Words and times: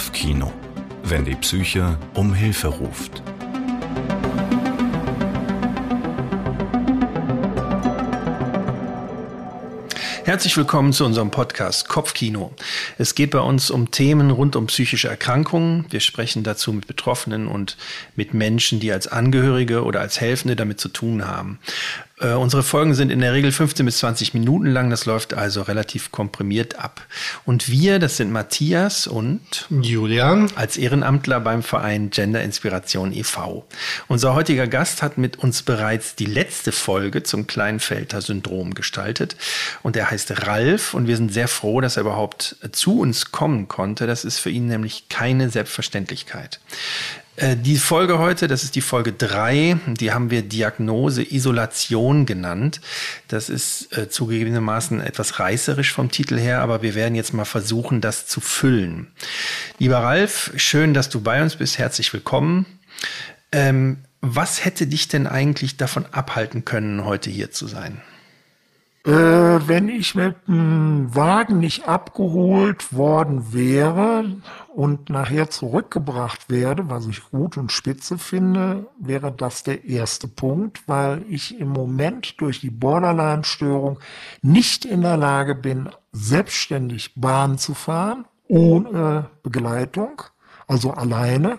Kopfkino, 0.00 0.50
wenn 1.02 1.26
die 1.26 1.34
Psyche 1.34 1.98
um 2.14 2.32
Hilfe 2.32 2.68
ruft. 2.68 3.22
Herzlich 10.24 10.56
willkommen 10.56 10.94
zu 10.94 11.04
unserem 11.04 11.30
Podcast 11.30 11.88
Kopfkino. 11.88 12.54
Es 12.96 13.14
geht 13.14 13.32
bei 13.32 13.40
uns 13.40 13.70
um 13.70 13.90
Themen 13.90 14.30
rund 14.30 14.56
um 14.56 14.68
psychische 14.68 15.08
Erkrankungen. 15.08 15.84
Wir 15.90 16.00
sprechen 16.00 16.44
dazu 16.44 16.72
mit 16.72 16.86
Betroffenen 16.86 17.46
und 17.46 17.76
mit 18.16 18.32
Menschen, 18.32 18.80
die 18.80 18.92
als 18.92 19.06
Angehörige 19.06 19.84
oder 19.84 20.00
als 20.00 20.18
Helfende 20.18 20.56
damit 20.56 20.80
zu 20.80 20.88
tun 20.88 21.26
haben. 21.26 21.58
Äh, 22.20 22.34
unsere 22.34 22.62
Folgen 22.62 22.94
sind 22.94 23.10
in 23.10 23.20
der 23.20 23.32
Regel 23.32 23.50
15 23.50 23.86
bis 23.86 23.98
20 23.98 24.34
Minuten 24.34 24.66
lang. 24.66 24.90
Das 24.90 25.06
läuft 25.06 25.34
also 25.34 25.62
relativ 25.62 26.12
komprimiert 26.12 26.78
ab. 26.78 27.00
Und 27.46 27.68
wir, 27.68 27.98
das 27.98 28.18
sind 28.18 28.30
Matthias 28.30 29.06
und 29.06 29.40
Julian 29.70 30.50
als 30.54 30.76
Ehrenamtler 30.76 31.40
beim 31.40 31.62
Verein 31.62 32.10
Gender 32.10 32.42
Inspiration 32.42 33.12
e.V. 33.12 33.66
Unser 34.08 34.34
heutiger 34.34 34.66
Gast 34.66 35.02
hat 35.02 35.16
mit 35.16 35.38
uns 35.38 35.62
bereits 35.62 36.14
die 36.14 36.26
letzte 36.26 36.72
Folge 36.72 37.22
zum 37.22 37.46
Kleinfelter-Syndrom 37.46 38.74
gestaltet. 38.74 39.36
Und 39.82 39.96
er 39.96 40.10
heißt 40.10 40.46
Ralf 40.46 40.92
und 40.92 41.06
wir 41.06 41.16
sind 41.16 41.32
sehr 41.32 41.48
froh, 41.48 41.80
dass 41.80 41.96
er 41.96 42.02
überhaupt 42.02 42.56
zu 42.72 43.00
uns 43.00 43.32
kommen 43.32 43.68
konnte. 43.68 44.06
Das 44.06 44.24
ist 44.24 44.38
für 44.38 44.50
ihn 44.50 44.66
nämlich 44.66 45.08
keine 45.08 45.48
Selbstverständlichkeit. 45.48 46.60
Äh, 47.40 47.56
die 47.56 47.78
Folge 47.78 48.18
heute, 48.18 48.48
das 48.48 48.64
ist 48.64 48.74
die 48.74 48.82
Folge 48.82 49.12
3, 49.12 49.78
die 49.86 50.12
haben 50.12 50.30
wir 50.30 50.42
Diagnose 50.42 51.22
Isolation 51.22 52.26
genannt. 52.26 52.80
Das 53.28 53.48
ist 53.48 53.96
äh, 53.96 54.10
zugegebenermaßen 54.10 55.00
etwas 55.00 55.40
reißerisch 55.40 55.92
vom 55.92 56.10
Titel 56.10 56.38
her, 56.38 56.60
aber 56.60 56.82
wir 56.82 56.94
werden 56.94 57.14
jetzt 57.14 57.32
mal 57.32 57.46
versuchen, 57.46 58.02
das 58.02 58.26
zu 58.26 58.40
füllen. 58.40 59.10
Lieber 59.78 59.98
Ralf, 59.98 60.52
schön, 60.56 60.92
dass 60.92 61.08
du 61.08 61.22
bei 61.22 61.42
uns 61.42 61.56
bist. 61.56 61.78
Herzlich 61.78 62.12
willkommen. 62.12 62.66
Ähm, 63.52 63.98
was 64.20 64.66
hätte 64.66 64.86
dich 64.86 65.08
denn 65.08 65.26
eigentlich 65.26 65.78
davon 65.78 66.04
abhalten 66.12 66.66
können, 66.66 67.06
heute 67.06 67.30
hier 67.30 67.50
zu 67.50 67.66
sein? 67.66 68.02
Äh, 69.06 69.10
wenn 69.12 69.88
ich 69.88 70.14
mit 70.14 70.36
dem 70.46 71.14
Wagen 71.14 71.58
nicht 71.58 71.88
abgeholt 71.88 72.92
worden 72.92 73.54
wäre 73.54 74.26
und 74.74 75.08
nachher 75.08 75.48
zurückgebracht 75.48 76.50
werde, 76.50 76.90
was 76.90 77.06
ich 77.06 77.22
gut 77.30 77.56
und 77.56 77.72
spitze 77.72 78.18
finde, 78.18 78.88
wäre 78.98 79.32
das 79.32 79.62
der 79.62 79.86
erste 79.86 80.28
Punkt, 80.28 80.86
weil 80.86 81.24
ich 81.30 81.58
im 81.58 81.68
Moment 81.68 82.38
durch 82.42 82.60
die 82.60 82.70
Borderline-Störung 82.70 84.00
nicht 84.42 84.84
in 84.84 85.00
der 85.00 85.16
Lage 85.16 85.54
bin, 85.54 85.88
selbstständig 86.12 87.14
Bahn 87.14 87.56
zu 87.56 87.72
fahren, 87.72 88.26
ohne 88.48 89.30
Begleitung, 89.42 90.20
also 90.66 90.90
alleine. 90.90 91.58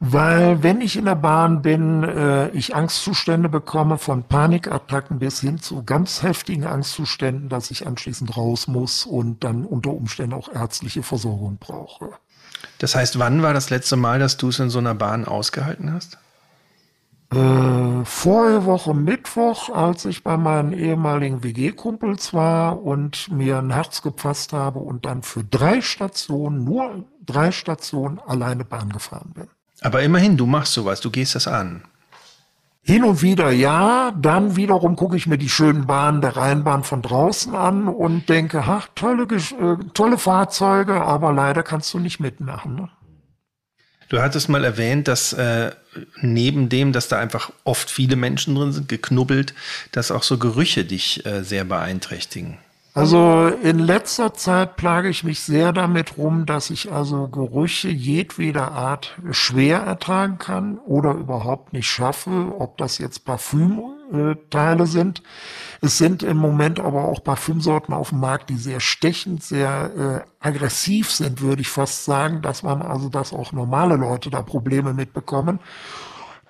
Weil 0.00 0.62
wenn 0.62 0.80
ich 0.80 0.96
in 0.96 1.04
der 1.04 1.14
Bahn 1.14 1.62
bin, 1.62 2.02
äh, 2.02 2.48
ich 2.50 2.74
Angstzustände 2.74 3.48
bekomme, 3.48 3.98
von 3.98 4.24
Panikattacken 4.24 5.18
bis 5.18 5.40
hin 5.40 5.60
zu 5.60 5.84
ganz 5.84 6.22
heftigen 6.22 6.66
Angstzuständen, 6.66 7.48
dass 7.48 7.70
ich 7.70 7.86
anschließend 7.86 8.36
raus 8.36 8.66
muss 8.66 9.06
und 9.06 9.44
dann 9.44 9.64
unter 9.64 9.90
Umständen 9.90 10.34
auch 10.34 10.52
ärztliche 10.52 11.02
Versorgung 11.02 11.58
brauche. 11.58 12.10
Das 12.78 12.94
heißt, 12.94 13.18
wann 13.18 13.42
war 13.42 13.54
das 13.54 13.70
letzte 13.70 13.96
Mal, 13.96 14.18
dass 14.18 14.36
du 14.36 14.48
es 14.48 14.58
in 14.58 14.70
so 14.70 14.78
einer 14.78 14.94
Bahn 14.94 15.24
ausgehalten 15.24 15.92
hast? 15.92 16.18
Äh, 17.32 18.04
vorige 18.04 18.64
Woche 18.64 18.94
Mittwoch, 18.94 19.70
als 19.70 20.04
ich 20.04 20.22
bei 20.22 20.36
meinen 20.36 20.72
ehemaligen 20.72 21.42
WG-Kumpels 21.42 22.34
war 22.34 22.82
und 22.82 23.30
mir 23.30 23.58
ein 23.58 23.72
Herz 23.72 24.02
gepasst 24.02 24.52
habe 24.52 24.80
und 24.80 25.04
dann 25.04 25.22
für 25.22 25.42
drei 25.42 25.80
Stationen, 25.80 26.64
nur 26.64 27.04
drei 27.24 27.50
Stationen 27.50 28.20
alleine 28.20 28.64
Bahn 28.64 28.92
gefahren 28.92 29.32
bin. 29.34 29.48
Aber 29.84 30.02
immerhin, 30.02 30.38
du 30.38 30.46
machst 30.46 30.72
sowas, 30.72 31.02
du 31.02 31.10
gehst 31.10 31.34
das 31.34 31.46
an. 31.46 31.82
Hin 32.80 33.04
und 33.04 33.20
wieder 33.20 33.50
ja, 33.50 34.12
dann 34.18 34.56
wiederum 34.56 34.96
gucke 34.96 35.16
ich 35.16 35.26
mir 35.26 35.36
die 35.36 35.50
schönen 35.50 35.86
Bahnen 35.86 36.22
der 36.22 36.36
Rheinbahn 36.36 36.84
von 36.84 37.02
draußen 37.02 37.54
an 37.54 37.88
und 37.88 38.30
denke, 38.30 38.64
ach, 38.66 38.88
tolle, 38.94 39.24
äh, 39.24 39.76
tolle 39.92 40.16
Fahrzeuge, 40.16 41.02
aber 41.02 41.34
leider 41.34 41.62
kannst 41.62 41.92
du 41.92 41.98
nicht 41.98 42.18
mitmachen. 42.18 42.76
Ne? 42.76 42.88
Du 44.08 44.22
hattest 44.22 44.48
mal 44.48 44.64
erwähnt, 44.64 45.06
dass 45.06 45.34
äh, 45.34 45.72
neben 46.22 46.70
dem, 46.70 46.92
dass 46.92 47.08
da 47.08 47.18
einfach 47.18 47.50
oft 47.64 47.90
viele 47.90 48.16
Menschen 48.16 48.54
drin 48.54 48.72
sind, 48.72 48.88
geknubbelt, 48.88 49.54
dass 49.92 50.10
auch 50.10 50.22
so 50.22 50.38
Gerüche 50.38 50.86
dich 50.86 51.26
äh, 51.26 51.42
sehr 51.42 51.64
beeinträchtigen. 51.64 52.56
Also 52.96 53.48
in 53.48 53.80
letzter 53.80 54.34
Zeit 54.34 54.76
plage 54.76 55.08
ich 55.08 55.24
mich 55.24 55.40
sehr 55.40 55.72
damit 55.72 56.16
rum, 56.16 56.46
dass 56.46 56.70
ich 56.70 56.92
also 56.92 57.26
Gerüche 57.26 57.88
jedweder 57.88 58.70
Art 58.70 59.18
schwer 59.32 59.80
ertragen 59.80 60.38
kann 60.38 60.78
oder 60.78 61.10
überhaupt 61.14 61.72
nicht 61.72 61.88
schaffe, 61.88 62.54
ob 62.56 62.78
das 62.78 62.98
jetzt 62.98 63.24
Parfümteile 63.24 64.86
sind. 64.86 65.24
Es 65.80 65.98
sind 65.98 66.22
im 66.22 66.36
Moment 66.36 66.78
aber 66.78 67.06
auch 67.06 67.24
Parfümsorten 67.24 67.92
auf 67.92 68.10
dem 68.10 68.20
Markt, 68.20 68.48
die 68.48 68.58
sehr 68.58 68.78
stechend, 68.78 69.42
sehr 69.42 70.24
äh, 70.40 70.46
aggressiv 70.46 71.10
sind, 71.10 71.40
würde 71.40 71.62
ich 71.62 71.68
fast 71.70 72.04
sagen, 72.04 72.42
dass 72.42 72.62
man 72.62 72.80
also, 72.80 73.08
dass 73.08 73.32
auch 73.32 73.50
normale 73.50 73.96
Leute 73.96 74.30
da 74.30 74.40
Probleme 74.42 74.94
mitbekommen. 74.94 75.58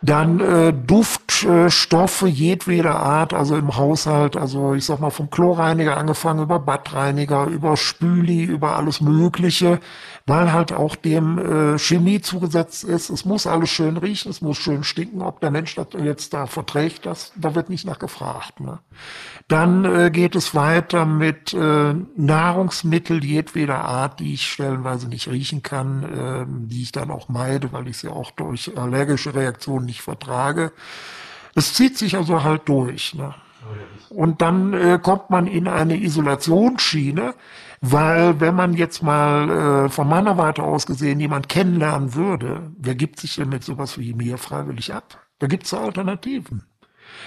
Dann 0.04 0.40
äh, 0.40 0.74
Duftstoffe 0.74 2.26
jedweder 2.26 2.96
Art, 2.96 3.32
also 3.32 3.56
im 3.56 3.74
Haushalt, 3.74 4.36
also 4.36 4.74
ich 4.74 4.84
sag 4.84 5.00
mal 5.00 5.08
vom 5.08 5.30
Chlorreiniger 5.30 5.96
angefangen 5.96 6.42
über 6.42 6.58
Badreiniger, 6.58 7.46
über 7.46 7.78
Spüli, 7.78 8.42
über 8.42 8.76
alles 8.76 9.00
Mögliche, 9.00 9.80
weil 10.26 10.52
halt 10.52 10.72
auch 10.72 10.96
dem 10.96 11.38
äh, 11.38 11.78
Chemie 11.78 12.20
zugesetzt 12.20 12.82
ist. 12.82 13.10
Es 13.10 13.26
muss 13.26 13.46
alles 13.46 13.68
schön 13.68 13.98
riechen, 13.98 14.30
es 14.30 14.40
muss 14.40 14.56
schön 14.56 14.82
stinken. 14.82 15.20
Ob 15.20 15.40
der 15.40 15.50
Mensch 15.50 15.74
das 15.74 15.88
jetzt 16.02 16.32
da 16.32 16.46
verträgt, 16.46 17.04
das, 17.04 17.32
da 17.36 17.54
wird 17.54 17.68
nicht 17.68 17.86
nachgefragt. 17.86 18.60
Ne? 18.60 18.78
Dann 19.48 19.84
äh, 19.84 20.10
geht 20.10 20.34
es 20.34 20.54
weiter 20.54 21.04
mit 21.04 21.52
äh, 21.52 21.94
Nahrungsmittel 22.16 23.22
jedweder 23.22 23.84
Art, 23.84 24.20
die 24.20 24.32
ich 24.32 24.50
stellenweise 24.50 25.08
nicht 25.08 25.28
riechen 25.28 25.62
kann, 25.62 26.02
äh, 26.02 26.46
die 26.70 26.82
ich 26.82 26.92
dann 26.92 27.10
auch 27.10 27.28
meide, 27.28 27.72
weil 27.72 27.88
ich 27.88 27.98
sie 27.98 28.08
auch 28.08 28.30
durch 28.30 28.78
allergische 28.78 29.34
Reaktionen 29.34 29.84
nicht 29.84 30.00
vertrage. 30.00 30.72
Es 31.54 31.74
zieht 31.74 31.98
sich 31.98 32.16
also 32.16 32.42
halt 32.42 32.66
durch. 32.66 33.14
Ne? 33.14 33.34
Und 34.08 34.40
dann 34.40 34.72
äh, 34.72 34.98
kommt 35.02 35.28
man 35.30 35.46
in 35.46 35.68
eine 35.68 35.96
Isolationsschiene, 35.96 37.34
weil 37.86 38.40
wenn 38.40 38.54
man 38.54 38.72
jetzt 38.72 39.02
mal 39.02 39.50
äh, 39.50 39.88
von 39.90 40.08
meiner 40.08 40.38
Warte 40.38 40.62
aus 40.62 40.86
gesehen 40.86 41.20
jemand 41.20 41.50
kennenlernen 41.50 42.14
würde, 42.14 42.72
wer 42.78 42.94
gibt 42.94 43.20
sich 43.20 43.36
denn 43.36 43.50
mit 43.50 43.62
sowas 43.62 43.98
wie 43.98 44.14
mir 44.14 44.38
freiwillig 44.38 44.94
ab? 44.94 45.26
Da 45.38 45.48
gibt 45.48 45.66
es 45.66 45.74
Alternativen. 45.74 46.64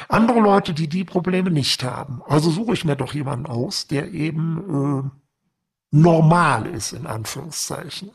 Andere 0.09 0.40
Leute, 0.40 0.73
die 0.73 0.88
die 0.88 1.03
Probleme 1.03 1.51
nicht 1.51 1.84
haben. 1.84 2.23
Also 2.28 2.50
suche 2.50 2.73
ich 2.73 2.85
mir 2.85 2.96
doch 2.96 3.13
jemanden 3.13 3.46
aus, 3.46 3.85
der 3.85 4.12
eben 4.12 5.03
äh, 5.06 5.96
normal 5.96 6.66
ist, 6.66 6.91
in 6.94 7.06
Anführungszeichen. 7.06 8.09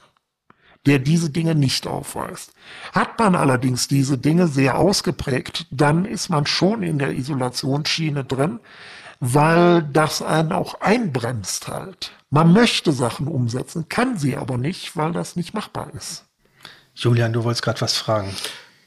Der 0.84 0.98
diese 0.98 1.30
Dinge 1.30 1.54
nicht 1.54 1.86
aufweist. 1.86 2.54
Hat 2.92 3.20
man 3.20 3.36
allerdings 3.36 3.86
diese 3.86 4.18
Dinge 4.18 4.48
sehr 4.48 4.78
ausgeprägt, 4.78 5.68
dann 5.70 6.04
ist 6.06 6.28
man 6.28 6.44
schon 6.46 6.82
in 6.82 6.98
der 6.98 7.12
Isolationsschiene 7.12 8.24
drin, 8.24 8.58
weil 9.24 9.84
das 9.84 10.20
einen 10.20 10.50
auch 10.50 10.80
einbremst 10.80 11.68
halt. 11.68 12.10
Man 12.30 12.52
möchte 12.52 12.90
Sachen 12.90 13.28
umsetzen, 13.28 13.88
kann 13.88 14.18
sie 14.18 14.36
aber 14.36 14.58
nicht, 14.58 14.96
weil 14.96 15.12
das 15.12 15.36
nicht 15.36 15.54
machbar 15.54 15.92
ist. 15.94 16.24
Julian, 16.96 17.32
du 17.32 17.44
wolltest 17.44 17.62
gerade 17.62 17.80
was 17.80 17.96
fragen. 17.96 18.34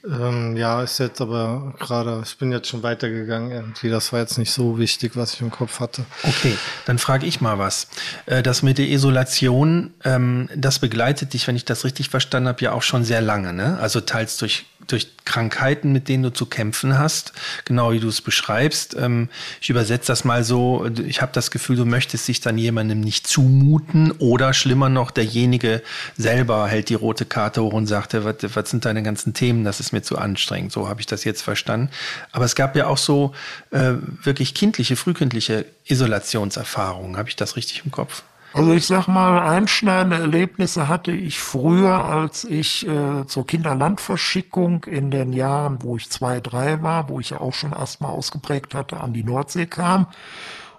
Ähm, 0.07 0.55
ja, 0.55 0.83
ist 0.83 0.99
jetzt 0.99 1.21
aber 1.21 1.73
gerade, 1.79 2.21
ich 2.23 2.37
bin 2.37 2.51
jetzt 2.51 2.67
schon 2.67 2.83
weitergegangen 2.83 3.51
irgendwie. 3.51 3.89
Das 3.89 4.13
war 4.13 4.19
jetzt 4.19 4.37
nicht 4.37 4.51
so 4.51 4.77
wichtig, 4.77 5.15
was 5.15 5.33
ich 5.33 5.41
im 5.41 5.51
Kopf 5.51 5.79
hatte. 5.79 6.05
Okay, 6.23 6.55
dann 6.85 6.99
frage 6.99 7.25
ich 7.25 7.41
mal 7.41 7.57
was. 7.57 7.87
Äh, 8.25 8.43
das 8.43 8.61
mit 8.61 8.77
der 8.77 8.87
Isolation, 8.87 9.93
ähm, 10.03 10.49
das 10.55 10.79
begleitet 10.79 11.33
dich, 11.33 11.47
wenn 11.47 11.55
ich 11.55 11.65
das 11.65 11.85
richtig 11.85 12.09
verstanden 12.09 12.49
habe, 12.49 12.61
ja 12.61 12.71
auch 12.71 12.83
schon 12.83 13.03
sehr 13.03 13.21
lange, 13.21 13.53
ne? 13.53 13.79
Also 13.79 14.01
teils 14.01 14.37
durch 14.37 14.65
durch 14.87 15.07
Krankheiten, 15.25 15.91
mit 15.91 16.07
denen 16.07 16.23
du 16.23 16.29
zu 16.31 16.45
kämpfen 16.45 16.97
hast, 16.97 17.33
genau 17.65 17.91
wie 17.91 17.99
du 17.99 18.07
es 18.07 18.21
beschreibst. 18.21 18.95
Ähm, 18.95 19.29
ich 19.61 19.69
übersetze 19.69 20.07
das 20.07 20.23
mal 20.23 20.43
so, 20.43 20.85
ich 21.05 21.21
habe 21.21 21.31
das 21.33 21.51
Gefühl, 21.51 21.75
du 21.75 21.85
möchtest 21.85 22.27
dich 22.27 22.41
dann 22.41 22.57
jemandem 22.57 22.99
nicht 22.99 23.27
zumuten 23.27 24.11
oder 24.11 24.53
schlimmer 24.53 24.89
noch, 24.89 25.11
derjenige 25.11 25.81
selber 26.17 26.67
hält 26.67 26.89
die 26.89 26.95
rote 26.95 27.25
Karte 27.25 27.63
hoch 27.63 27.73
und 27.73 27.87
sagt, 27.87 28.13
was, 28.13 28.35
was 28.55 28.69
sind 28.69 28.85
deine 28.85 29.03
ganzen 29.03 29.33
Themen, 29.33 29.63
das 29.63 29.79
ist 29.79 29.91
mir 29.95 30.03
zu 30.03 30.17
anstrengend. 30.17 30.71
So 30.71 30.87
habe 30.87 31.01
ich 31.01 31.07
das 31.07 31.23
jetzt 31.23 31.41
verstanden. 31.41 31.89
Aber 32.31 32.45
es 32.45 32.55
gab 32.55 32.75
ja 32.75 32.87
auch 32.87 32.97
so 32.97 33.33
äh, 33.71 33.93
wirklich 34.23 34.53
kindliche, 34.53 34.95
frühkindliche 34.95 35.65
Isolationserfahrungen. 35.85 37.17
Habe 37.17 37.29
ich 37.29 37.35
das 37.35 37.55
richtig 37.55 37.83
im 37.85 37.91
Kopf? 37.91 38.23
Also 38.53 38.71
ich 38.71 38.87
sag 38.87 39.07
mal, 39.07 39.49
einschneidende 39.49 40.17
Erlebnisse 40.17 40.87
hatte 40.87 41.11
ich 41.11 41.39
früher, 41.39 42.05
als 42.05 42.45
ich 42.45 42.87
äh, 42.87 43.25
zur 43.27 43.45
Kinderlandverschickung 43.45 44.85
in 44.85 45.11
den 45.11 45.33
Jahren, 45.33 45.79
wo 45.81 45.97
ich 45.97 46.09
zwei, 46.09 46.39
drei 46.39 46.81
war, 46.81 47.09
wo 47.09 47.19
ich 47.19 47.31
ja 47.31 47.41
auch 47.41 47.53
schon 47.53 47.73
Asthma 47.73 48.07
ausgeprägt 48.07 48.73
hatte, 48.73 49.01
an 49.01 49.11
die 49.11 49.25
Nordsee 49.25 49.65
kam 49.65 50.07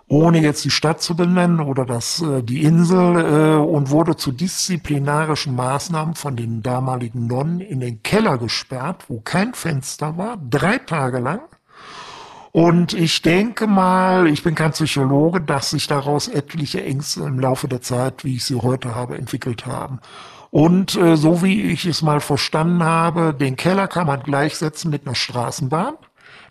ohne 0.09 0.41
jetzt 0.41 0.65
die 0.65 0.71
Stadt 0.71 1.03
zu 1.03 1.17
benennen 1.17 1.61
oder 1.61 1.85
das, 1.85 2.23
äh, 2.23 2.43
die 2.43 2.63
Insel, 2.63 3.17
äh, 3.17 3.57
und 3.57 3.91
wurde 3.91 4.17
zu 4.17 4.33
disziplinarischen 4.33 5.55
Maßnahmen 5.55 6.15
von 6.15 6.37
den 6.37 6.63
damaligen 6.63 7.27
Nonnen 7.27 7.61
in 7.61 7.81
den 7.81 8.03
Keller 8.03 8.39
gesperrt, 8.39 9.05
wo 9.09 9.21
kein 9.21 9.55
Fenster 9.55 10.17
war, 10.17 10.37
drei 10.37 10.79
Tage 10.79 11.19
lang. 11.19 11.41
Und 12.53 12.95
ich 12.95 13.21
denke 13.21 13.67
mal, 13.67 14.29
ich 14.29 14.43
bin 14.43 14.55
kein 14.55 14.71
Psychologe, 14.71 15.43
dass 15.43 15.71
sich 15.71 15.89
daraus 15.89 16.27
etliche 16.29 16.83
Ängste 16.83 17.25
im 17.25 17.39
Laufe 17.39 17.69
der 17.69 17.83
Zeit, 17.83 18.25
wie 18.25 18.37
ich 18.37 18.47
sie 18.47 18.55
heute 18.55 18.95
habe, 18.95 19.19
entwickelt 19.19 19.67
haben. 19.67 20.01
Und 20.51 20.97
äh, 20.97 21.17
so 21.17 21.43
wie 21.43 21.63
ich 21.65 21.85
es 21.85 22.01
mal 22.01 22.21
verstanden 22.21 22.83
habe, 22.83 23.35
den 23.35 23.57
Keller 23.57 23.89
kann 23.89 24.07
man 24.07 24.23
gleichsetzen 24.23 24.91
mit 24.91 25.07
einer 25.07 25.15
Straßenbahn. 25.15 25.97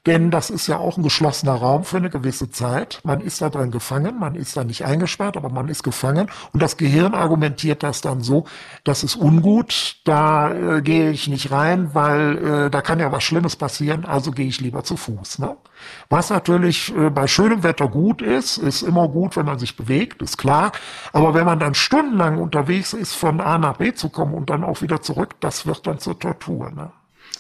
Denn 0.06 0.30
das 0.30 0.50
ist 0.50 0.68
ja 0.68 0.78
auch 0.78 0.98
ein 0.98 1.04
geschlossener 1.04 1.56
Raum 1.56 1.84
für 1.84 1.98
eine 1.98 2.10
gewisse 2.10 2.52
Zeit. 2.52 3.00
Man 3.04 3.22
ist 3.22 3.42
da 3.42 3.50
drin 3.50 3.72
gefangen, 3.72 4.20
man 4.20 4.36
ist 4.36 4.56
da 4.56 4.64
nicht 4.64 4.86
eingesperrt, 4.86 5.36
aber 5.36 5.50
man 5.50 5.68
ist 5.68 5.84
gefangen. 5.84 6.30
Und 6.54 6.62
das 6.62 6.78
Gehirn 6.78 7.16
argumentiert 7.16 7.82
das 7.82 8.02
dann 8.02 8.22
so, 8.22 8.46
das 8.84 9.04
ist 9.04 9.16
ungut, 9.16 9.98
da 10.04 10.54
äh, 10.54 10.82
gehe 10.82 11.10
ich 11.10 11.28
nicht 11.28 11.52
rein, 11.52 11.94
weil 11.94 12.38
äh, 12.38 12.70
da 12.70 12.82
kann 12.82 13.00
ja 13.00 13.12
was 13.12 13.24
Schlimmes 13.24 13.56
passieren, 13.56 14.06
also 14.06 14.32
gehe 14.32 14.48
ich 14.48 14.62
lieber 14.62 14.84
zu 14.84 14.96
Fuß. 14.96 15.40
Ne? 15.40 15.58
Was 16.10 16.30
natürlich 16.30 16.96
äh, 16.96 17.10
bei 17.10 17.28
schönem 17.28 17.64
Wetter 17.64 17.88
gut 17.88 18.22
ist, 18.22 18.58
ist 18.58 18.84
immer 18.84 19.08
gut, 19.08 19.36
wenn 19.36 19.46
man 19.46 19.58
sich 19.58 19.76
bewegt, 19.76 20.22
ist 20.22 20.38
klar. 20.38 20.72
Aber 21.14 21.34
wenn 21.34 21.46
man 21.46 21.60
dann 21.60 21.74
stundenlang 21.74 22.38
unterwegs 22.38 22.94
ist, 22.94 23.14
von 23.16 23.42
A 23.42 23.58
nach 23.58 23.78
B 23.78 23.94
zu 23.94 24.10
kommen 24.10 24.36
und 24.36 24.52
dann 24.52 24.64
auch 24.64 24.82
wieder 24.82 25.02
zurück, 25.02 25.36
das 25.40 25.66
wird 25.66 25.88
dann 25.88 26.00
zur 26.00 26.20
Tortur. 26.20 26.70
Ne? 26.72 26.92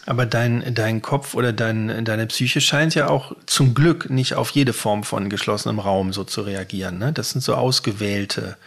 Aber 0.06 0.26
dein, 0.26 0.74
dein 0.76 1.02
Kopf 1.02 1.34
oder 1.34 1.52
dein, 1.52 2.06
deine 2.06 2.28
Psyche 2.28 2.62
scheint 2.62 2.94
ja 2.94 3.08
auch 3.10 3.36
zum 3.48 3.74
Glück 3.74 4.10
nicht 4.10 4.36
auf 4.36 4.52
jede 4.52 4.74
Form 4.74 5.04
von 5.04 5.30
geschlossenem 5.30 5.80
Raum 5.80 6.14
so 6.14 6.24
zu 6.24 6.42
reagieren. 6.42 7.00
Ne? 7.00 7.12
Das 7.12 7.32
sind 7.32 7.42
so 7.42 7.56
ausgewählte 7.56 8.58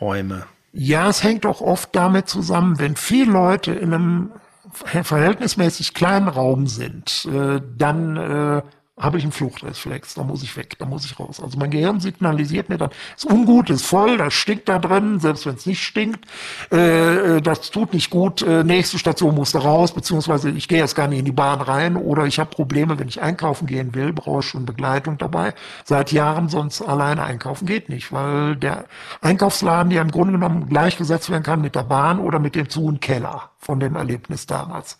Räume. 0.00 0.46
Ja, 0.72 1.08
es 1.08 1.22
hängt 1.22 1.46
auch 1.46 1.60
oft 1.60 1.94
damit 1.94 2.28
zusammen, 2.28 2.78
wenn 2.78 2.96
viele 2.96 3.32
Leute 3.32 3.72
in 3.72 3.94
einem 3.94 4.30
verhältnismäßig 4.72 5.94
kleinen 5.94 6.28
Raum 6.28 6.66
sind, 6.66 7.26
äh, 7.32 7.60
dann 7.78 8.16
äh, 8.16 8.62
habe 8.98 9.18
ich 9.18 9.24
einen 9.24 9.32
Fluchtreflex, 9.32 10.14
da 10.14 10.24
muss 10.24 10.42
ich 10.42 10.56
weg, 10.56 10.78
da 10.78 10.86
muss 10.86 11.04
ich 11.04 11.20
raus. 11.20 11.38
Also 11.42 11.58
mein 11.58 11.70
Gehirn 11.70 12.00
signalisiert 12.00 12.70
mir 12.70 12.78
dann, 12.78 12.88
ist 13.14 13.26
ungut, 13.26 13.68
ist 13.68 13.84
voll, 13.84 14.16
das 14.16 14.32
stinkt 14.32 14.70
da 14.70 14.78
drin, 14.78 15.20
selbst 15.20 15.44
wenn 15.44 15.56
es 15.56 15.66
nicht 15.66 15.84
stinkt, 15.84 16.24
äh, 16.72 17.36
äh, 17.36 17.42
das 17.42 17.70
tut 17.70 17.92
nicht 17.92 18.08
gut, 18.08 18.40
äh, 18.40 18.64
nächste 18.64 18.98
Station 18.98 19.34
muss 19.34 19.52
da 19.52 19.58
raus, 19.58 19.92
beziehungsweise 19.92 20.48
ich 20.48 20.66
gehe 20.66 20.78
jetzt 20.78 20.94
gar 20.94 21.08
nicht 21.08 21.18
in 21.18 21.26
die 21.26 21.32
Bahn 21.32 21.60
rein 21.60 21.96
oder 21.96 22.24
ich 22.24 22.38
habe 22.38 22.48
Probleme, 22.48 22.98
wenn 22.98 23.08
ich 23.08 23.20
einkaufen 23.20 23.66
gehen 23.66 23.94
will, 23.94 24.14
brauche 24.14 24.40
ich 24.40 24.46
schon 24.46 24.64
Begleitung 24.64 25.18
dabei. 25.18 25.52
Seit 25.84 26.10
Jahren 26.12 26.48
sonst 26.48 26.80
alleine 26.80 27.22
einkaufen 27.22 27.66
geht 27.66 27.90
nicht, 27.90 28.12
weil 28.12 28.56
der 28.56 28.86
Einkaufsladen 29.20 29.92
ja 29.92 30.00
im 30.00 30.10
Grunde 30.10 30.32
genommen 30.32 30.70
gleichgesetzt 30.70 31.28
werden 31.28 31.42
kann 31.42 31.60
mit 31.60 31.74
der 31.74 31.84
Bahn 31.84 32.18
oder 32.18 32.38
mit 32.38 32.54
dem 32.54 32.70
Zu- 32.70 32.86
und 32.86 33.02
Keller 33.02 33.50
von 33.58 33.80
dem 33.80 33.96
Erlebnis 33.96 34.46
damals. 34.46 34.98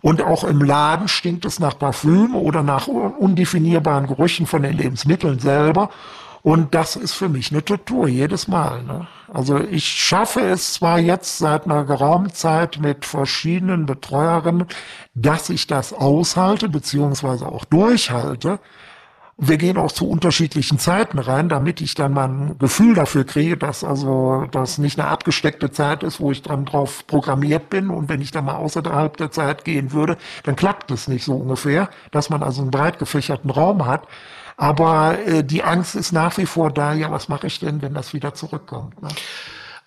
Und 0.00 0.22
auch 0.22 0.44
im 0.44 0.62
Laden 0.62 1.08
stinkt 1.08 1.44
es 1.44 1.58
nach 1.58 1.78
Parfüm 1.78 2.34
oder 2.36 2.62
nach 2.62 2.86
undefinierbaren 2.86 4.06
Gerüchen 4.06 4.46
von 4.46 4.62
den 4.62 4.76
Lebensmitteln 4.76 5.38
selber. 5.38 5.90
Und 6.42 6.76
das 6.76 6.94
ist 6.94 7.14
für 7.14 7.28
mich 7.28 7.50
eine 7.50 7.64
Tortur 7.64 8.06
jedes 8.06 8.46
Mal. 8.46 8.84
Ne? 8.84 9.08
Also 9.32 9.58
ich 9.58 9.84
schaffe 9.84 10.40
es 10.42 10.74
zwar 10.74 11.00
jetzt 11.00 11.38
seit 11.38 11.64
einer 11.64 11.84
geraumen 11.84 12.32
Zeit 12.32 12.78
mit 12.78 13.04
verschiedenen 13.04 13.84
Betreuerinnen, 13.84 14.66
dass 15.14 15.50
ich 15.50 15.66
das 15.66 15.92
aushalte 15.92 16.68
beziehungsweise 16.68 17.46
auch 17.46 17.64
durchhalte. 17.64 18.60
Wir 19.38 19.58
gehen 19.58 19.76
auch 19.76 19.92
zu 19.92 20.08
unterschiedlichen 20.08 20.78
Zeiten 20.78 21.18
rein, 21.18 21.50
damit 21.50 21.82
ich 21.82 21.94
dann 21.94 22.14
mal 22.14 22.28
ein 22.28 22.58
Gefühl 22.58 22.94
dafür 22.94 23.24
kriege, 23.24 23.58
dass 23.58 23.84
also 23.84 24.46
das 24.50 24.78
nicht 24.78 24.98
eine 24.98 25.08
abgesteckte 25.08 25.70
Zeit 25.70 26.02
ist, 26.02 26.20
wo 26.20 26.32
ich 26.32 26.40
dann 26.40 26.64
drauf 26.64 27.06
programmiert 27.06 27.68
bin. 27.68 27.90
Und 27.90 28.08
wenn 28.08 28.22
ich 28.22 28.30
dann 28.30 28.46
mal 28.46 28.56
außerhalb 28.56 29.14
der 29.18 29.30
Zeit 29.30 29.64
gehen 29.64 29.92
würde, 29.92 30.16
dann 30.44 30.56
klappt 30.56 30.90
es 30.90 31.06
nicht 31.06 31.24
so 31.24 31.34
ungefähr, 31.34 31.90
dass 32.12 32.30
man 32.30 32.42
also 32.42 32.62
einen 32.62 32.70
breit 32.70 32.98
gefächerten 32.98 33.50
Raum 33.50 33.84
hat. 33.84 34.08
Aber 34.56 35.18
äh, 35.26 35.44
die 35.44 35.62
Angst 35.62 35.96
ist 35.96 36.12
nach 36.12 36.38
wie 36.38 36.46
vor 36.46 36.70
da. 36.70 36.94
Ja, 36.94 37.10
was 37.10 37.28
mache 37.28 37.46
ich 37.46 37.60
denn, 37.60 37.82
wenn 37.82 37.92
das 37.92 38.14
wieder 38.14 38.32
zurückkommt? 38.32 39.02
Ne? 39.02 39.08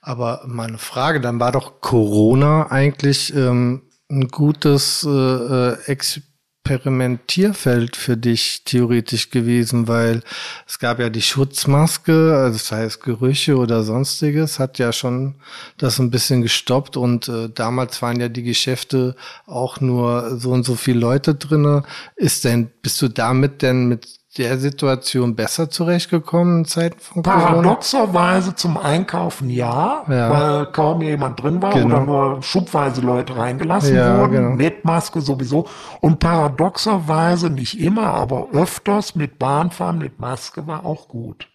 Aber 0.01 0.43
meine 0.45 0.77
Frage, 0.77 1.21
dann 1.21 1.39
war 1.39 1.51
doch 1.51 1.81
Corona 1.81 2.67
eigentlich 2.69 3.33
ähm, 3.35 3.81
ein 4.09 4.27
gutes 4.27 5.03
äh, 5.03 5.09
äh 5.09 5.77
Ex 5.87 6.21
Experimentierfeld 6.69 7.95
für 7.95 8.15
dich 8.15 8.63
theoretisch 8.63 9.31
gewesen, 9.31 9.87
weil 9.87 10.21
es 10.67 10.77
gab 10.77 10.99
ja 10.99 11.09
die 11.09 11.21
Schutzmaske, 11.21 12.35
also 12.35 12.57
das 12.57 12.71
heißt 12.71 13.01
Gerüche 13.01 13.57
oder 13.57 13.83
sonstiges, 13.83 14.59
hat 14.59 14.77
ja 14.77 14.93
schon 14.93 15.35
das 15.77 15.99
ein 15.99 16.11
bisschen 16.11 16.41
gestoppt 16.41 16.95
und 16.95 17.27
äh, 17.27 17.49
damals 17.49 18.01
waren 18.01 18.19
ja 18.19 18.29
die 18.29 18.43
Geschäfte 18.43 19.15
auch 19.47 19.79
nur 19.81 20.37
so 20.39 20.51
und 20.51 20.63
so 20.63 20.75
viele 20.75 20.99
Leute 20.99 21.35
drinne. 21.35 21.83
Ist 22.15 22.45
denn, 22.45 22.69
bist 22.81 23.01
du 23.01 23.07
damit 23.07 23.61
denn 23.61 23.87
mit 23.87 24.07
der 24.39 24.57
Situation 24.57 25.35
besser 25.35 25.69
zurechtgekommen 25.69 26.59
in 26.59 26.65
Zeiten 26.65 26.99
von 26.99 27.23
Corona? 27.23 27.41
Paradoxerweise 27.41 28.55
zum 28.55 28.77
Einkaufen 28.77 29.49
ja, 29.49 30.03
ja, 30.07 30.29
weil 30.29 30.65
kaum 30.67 31.01
jemand 31.01 31.41
drin 31.43 31.61
war 31.61 31.73
genau. 31.73 31.85
oder 31.85 32.05
nur 32.05 32.41
schubweise 32.41 33.01
Leute 33.01 33.35
reingelassen 33.35 33.95
ja, 33.95 34.17
wurden, 34.17 34.31
genau. 34.31 34.49
mit 34.55 34.85
Maske 34.85 35.21
sowieso. 35.21 35.67
Und 35.99 36.19
paradoxerweise 36.19 37.49
nicht 37.49 37.79
immer, 37.79 38.13
aber 38.13 38.47
öfters 38.53 39.15
mit 39.15 39.37
Bahnfahren 39.37 39.99
mit 39.99 40.19
Maske 40.19 40.65
war 40.65 40.85
auch 40.85 41.09
gut. 41.09 41.47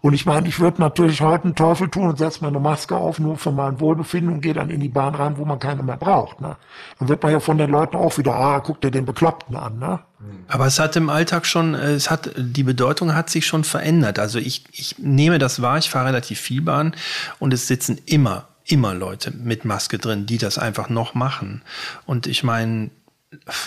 Und 0.00 0.14
ich 0.14 0.26
meine, 0.26 0.48
ich 0.48 0.60
würde 0.60 0.80
natürlich 0.80 1.20
heute 1.20 1.44
einen 1.44 1.54
Teufel 1.54 1.88
tun 1.88 2.08
und 2.08 2.18
setze 2.18 2.42
mir 2.42 2.48
eine 2.48 2.60
Maske 2.60 2.96
auf, 2.96 3.18
nur 3.18 3.36
für 3.36 3.52
mein 3.52 3.80
Wohlbefinden 3.80 4.34
und 4.34 4.40
gehe 4.40 4.54
dann 4.54 4.70
in 4.70 4.80
die 4.80 4.88
Bahn 4.88 5.14
rein, 5.14 5.36
wo 5.38 5.44
man 5.44 5.58
keine 5.58 5.82
mehr 5.82 5.96
braucht. 5.96 6.40
Ne? 6.40 6.56
Dann 6.98 7.08
wird 7.08 7.22
man 7.22 7.32
ja 7.32 7.40
von 7.40 7.58
den 7.58 7.70
Leuten 7.70 7.96
auch 7.96 8.18
wieder, 8.18 8.34
ah, 8.34 8.60
guck 8.60 8.80
dir 8.80 8.90
den 8.90 9.04
Bekloppten 9.04 9.56
an. 9.56 9.78
Ne? 9.78 10.00
Aber 10.48 10.66
es 10.66 10.78
hat 10.78 10.96
im 10.96 11.10
Alltag 11.10 11.46
schon, 11.46 11.74
äh, 11.74 11.92
es 11.92 12.10
hat, 12.10 12.30
die 12.36 12.62
Bedeutung 12.62 13.14
hat 13.14 13.30
sich 13.30 13.46
schon 13.46 13.64
verändert. 13.64 14.18
Also 14.18 14.38
ich, 14.38 14.64
ich 14.72 14.96
nehme 14.98 15.38
das 15.38 15.62
wahr, 15.62 15.78
ich 15.78 15.90
fahre 15.90 16.08
relativ 16.08 16.40
viel 16.40 16.62
Bahn 16.62 16.94
und 17.38 17.52
es 17.52 17.66
sitzen 17.66 17.98
immer, 18.06 18.48
immer 18.64 18.94
Leute 18.94 19.30
mit 19.30 19.64
Maske 19.64 19.98
drin, 19.98 20.26
die 20.26 20.38
das 20.38 20.58
einfach 20.58 20.88
noch 20.88 21.14
machen. 21.14 21.62
Und 22.06 22.26
ich 22.26 22.44
meine, 22.44 22.90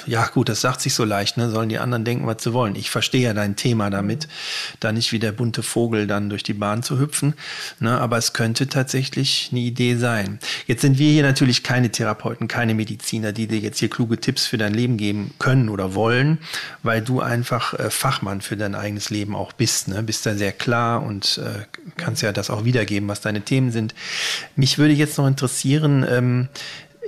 ja 0.06 0.25
gut, 0.28 0.50
das 0.50 0.62
sagt 0.62 0.81
sich 0.81 0.94
so 0.94 1.04
leicht, 1.04 1.38
ne? 1.38 1.50
Sollen 1.50 1.69
die 1.69 1.80
anderen 1.80 2.06
denken, 2.06 2.28
was 2.28 2.44
sie 2.44 2.54
wollen. 2.54 2.75
Ich 2.75 2.90
verstehe 2.90 3.22
ja 3.22 3.34
dein 3.34 3.56
Thema 3.56 3.90
damit, 3.90 4.28
da 4.80 4.92
nicht 4.92 5.12
wie 5.12 5.19
der 5.19 5.31
bunte 5.31 5.64
Vogel 5.64 6.07
dann 6.07 6.30
durch 6.30 6.44
die 6.44 6.54
Bahn 6.54 6.83
zu 6.83 7.00
hüpfen. 7.00 7.33
Ne? 7.80 8.00
Aber 8.00 8.18
es 8.18 8.33
könnte 8.33 8.68
tatsächlich 8.68 9.50
eine 9.52 9.62
Idee 9.62 9.95
sein. 9.95 10.40
Jetzt 10.66 10.81
sind 10.81 10.97
wir 10.97 11.12
hier 11.12 11.24
natürlich 11.24 11.64
keine 11.64 11.92
Therapeuten, 11.92 12.47
keine 12.47 12.74
Mediziner, 12.74 13.31
die 13.31 13.47
dir 13.47 13.59
jetzt 13.59 13.80
hier 13.80 13.90
kluge 13.90 14.19
Tipps 14.19 14.45
für 14.45 14.57
dein 14.57 14.74
Leben 14.74 14.97
geben 14.97 15.33
können 15.40 15.69
oder 15.69 15.95
wollen, 15.95 16.40
weil 16.83 17.02
du 17.02 17.21
einfach 17.21 17.74
äh, 17.74 17.90
Fachmann 17.90 18.42
für 18.42 18.57
dein 18.57 18.76
eigenes 18.76 19.09
Leben 19.09 19.36
auch 19.36 19.54
bist. 19.54 19.88
Ne? 19.88 20.04
Bist 20.04 20.26
da 20.26 20.36
sehr 20.36 20.52
klar 20.52 21.04
und 21.04 21.40
äh, 21.44 21.66
kannst 21.97 22.21
ja 22.21 22.31
das 22.31 22.50
auch 22.50 22.66
wiedergeben, 22.66 23.07
was 23.09 23.21
deine 23.21 23.42
Themen 23.42 23.71
sind. 23.71 23.94
Mich 24.56 24.78
würde 24.78 24.94
jetzt 24.94 25.18
noch 25.18 25.28
interessieren, 25.28 26.06
ähm, 26.09 26.47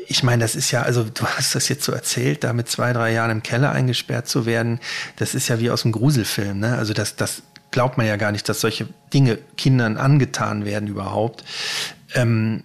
ich 0.09 0.23
meine, 0.23 0.41
das 0.41 0.55
ist 0.55 0.71
ja, 0.71 0.81
also 0.81 1.03
du 1.03 1.25
hast 1.25 1.53
das 1.53 1.69
jetzt 1.69 1.83
so 1.83 1.91
erzählt, 1.91 2.43
da 2.43 2.51
mit 2.51 2.67
zwei, 2.67 2.93
drei 2.93 3.13
Jahren 3.13 3.29
im 3.29 3.43
Keller 3.43 3.71
eingesperrt 3.71 4.27
zu 4.27 4.47
werden, 4.47 4.79
das 5.17 5.35
ist 5.35 5.47
ja 5.49 5.59
wie 5.59 5.69
aus 5.69 5.85
einem 5.85 5.91
Gruselfilm, 5.91 6.59
ne? 6.59 6.77
Also 6.77 6.93
das, 6.93 7.15
das 7.15 7.43
glaubt 7.69 7.97
man 7.97 8.07
ja 8.07 8.15
gar 8.15 8.31
nicht, 8.31 8.49
dass 8.49 8.59
solche 8.59 8.87
Dinge 9.13 9.37
Kindern 9.55 9.97
angetan 9.97 10.65
werden 10.65 10.87
überhaupt. 10.87 11.43
Ähm, 12.15 12.63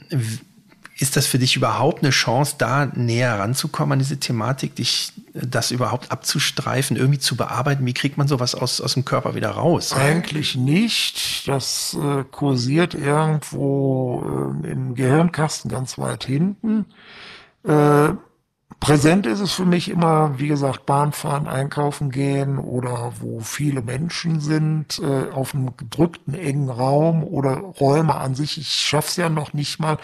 ist 0.98 1.16
das 1.16 1.26
für 1.26 1.38
dich 1.38 1.56
überhaupt 1.56 2.02
eine 2.02 2.10
Chance, 2.10 2.54
da 2.56 2.86
näher 2.86 3.38
ranzukommen 3.38 3.94
an 3.94 3.98
diese 3.98 4.18
Thematik, 4.18 4.76
dich 4.76 5.12
das 5.34 5.70
überhaupt 5.70 6.10
abzustreifen, 6.12 6.96
irgendwie 6.96 7.18
zu 7.18 7.36
bearbeiten? 7.36 7.84
Wie 7.84 7.92
kriegt 7.92 8.16
man 8.16 8.26
sowas 8.26 8.54
aus, 8.54 8.80
aus 8.80 8.94
dem 8.94 9.04
Körper 9.04 9.34
wieder 9.34 9.50
raus? 9.50 9.92
Eigentlich 9.92 10.54
nicht. 10.54 11.46
Das 11.46 11.94
äh, 12.00 12.24
kursiert 12.30 12.94
irgendwo 12.94 14.62
äh, 14.64 14.70
im 14.70 14.94
Gehirnkasten 14.94 15.70
ganz 15.70 15.98
weit 15.98 16.24
hinten. 16.24 16.86
Äh, 17.64 18.14
präsent 18.84 19.24
ist 19.24 19.40
es 19.40 19.54
für 19.54 19.64
mich 19.64 19.90
immer, 19.90 20.38
wie 20.38 20.48
gesagt, 20.48 20.84
Bahnfahren, 20.84 21.48
einkaufen 21.48 22.10
gehen 22.10 22.58
oder 22.58 23.14
wo 23.18 23.40
viele 23.40 23.80
Menschen 23.80 24.40
sind, 24.40 25.00
äh, 25.02 25.32
auf 25.32 25.54
einem 25.54 25.74
gedrückten, 25.74 26.34
engen 26.34 26.68
Raum 26.68 27.24
oder 27.24 27.54
Räume 27.56 28.14
an 28.14 28.34
sich. 28.34 28.58
Ich 28.58 28.68
schaff's 28.68 29.16
ja 29.16 29.30
noch 29.30 29.54
nicht 29.54 29.80
mal 29.80 29.96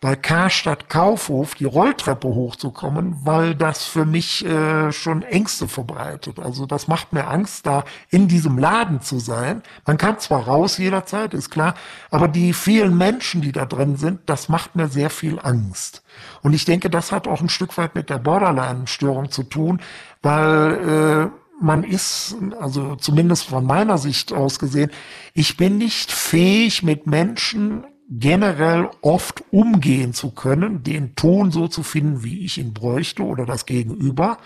bei 0.00 0.14
Karstadt 0.14 0.88
Kaufhof 0.88 1.56
die 1.56 1.64
Rolltreppe 1.64 2.28
hochzukommen, 2.28 3.16
weil 3.24 3.56
das 3.56 3.82
für 3.82 4.04
mich 4.04 4.44
äh, 4.46 4.92
schon 4.92 5.22
Ängste 5.22 5.66
verbreitet. 5.66 6.38
Also 6.38 6.64
das 6.64 6.86
macht 6.86 7.12
mir 7.12 7.26
Angst, 7.26 7.66
da 7.66 7.82
in 8.08 8.28
diesem 8.28 8.56
Laden 8.56 9.00
zu 9.00 9.18
sein. 9.18 9.64
Man 9.84 9.98
kann 9.98 10.20
zwar 10.20 10.44
raus 10.44 10.78
jederzeit, 10.78 11.34
ist 11.34 11.50
klar, 11.50 11.74
aber 12.12 12.28
die 12.28 12.52
vielen 12.52 12.96
Menschen, 12.96 13.40
die 13.40 13.50
da 13.50 13.66
drin 13.66 13.96
sind, 13.96 14.20
das 14.26 14.48
macht 14.48 14.76
mir 14.76 14.86
sehr 14.86 15.10
viel 15.10 15.40
Angst. 15.42 16.04
Und 16.42 16.52
ich 16.52 16.64
denke, 16.64 16.90
das 16.90 17.12
hat 17.12 17.26
auch 17.26 17.40
ein 17.40 17.48
Stück 17.48 17.76
weit 17.78 17.94
mit 17.94 18.10
der 18.10 18.18
Borderline-Störung 18.28 19.30
zu 19.30 19.42
tun, 19.42 19.80
weil 20.20 21.30
äh, 21.32 21.64
man 21.64 21.82
ist, 21.82 22.36
also 22.60 22.94
zumindest 22.96 23.44
von 23.44 23.64
meiner 23.64 23.96
Sicht 23.96 24.34
aus 24.34 24.58
gesehen, 24.58 24.90
ich 25.32 25.56
bin 25.56 25.78
nicht 25.78 26.12
fähig, 26.12 26.82
mit 26.82 27.06
Menschen 27.06 27.86
generell 28.10 28.90
oft 29.00 29.44
umgehen 29.50 30.12
zu 30.12 30.30
können, 30.30 30.82
den 30.82 31.14
Ton 31.14 31.50
so 31.50 31.68
zu 31.68 31.82
finden, 31.82 32.22
wie 32.22 32.44
ich 32.44 32.58
ihn 32.58 32.74
bräuchte 32.74 33.22
oder 33.22 33.46
das 33.46 33.64
Gegenüber. 33.64 34.36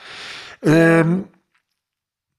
Ähm, 0.63 1.25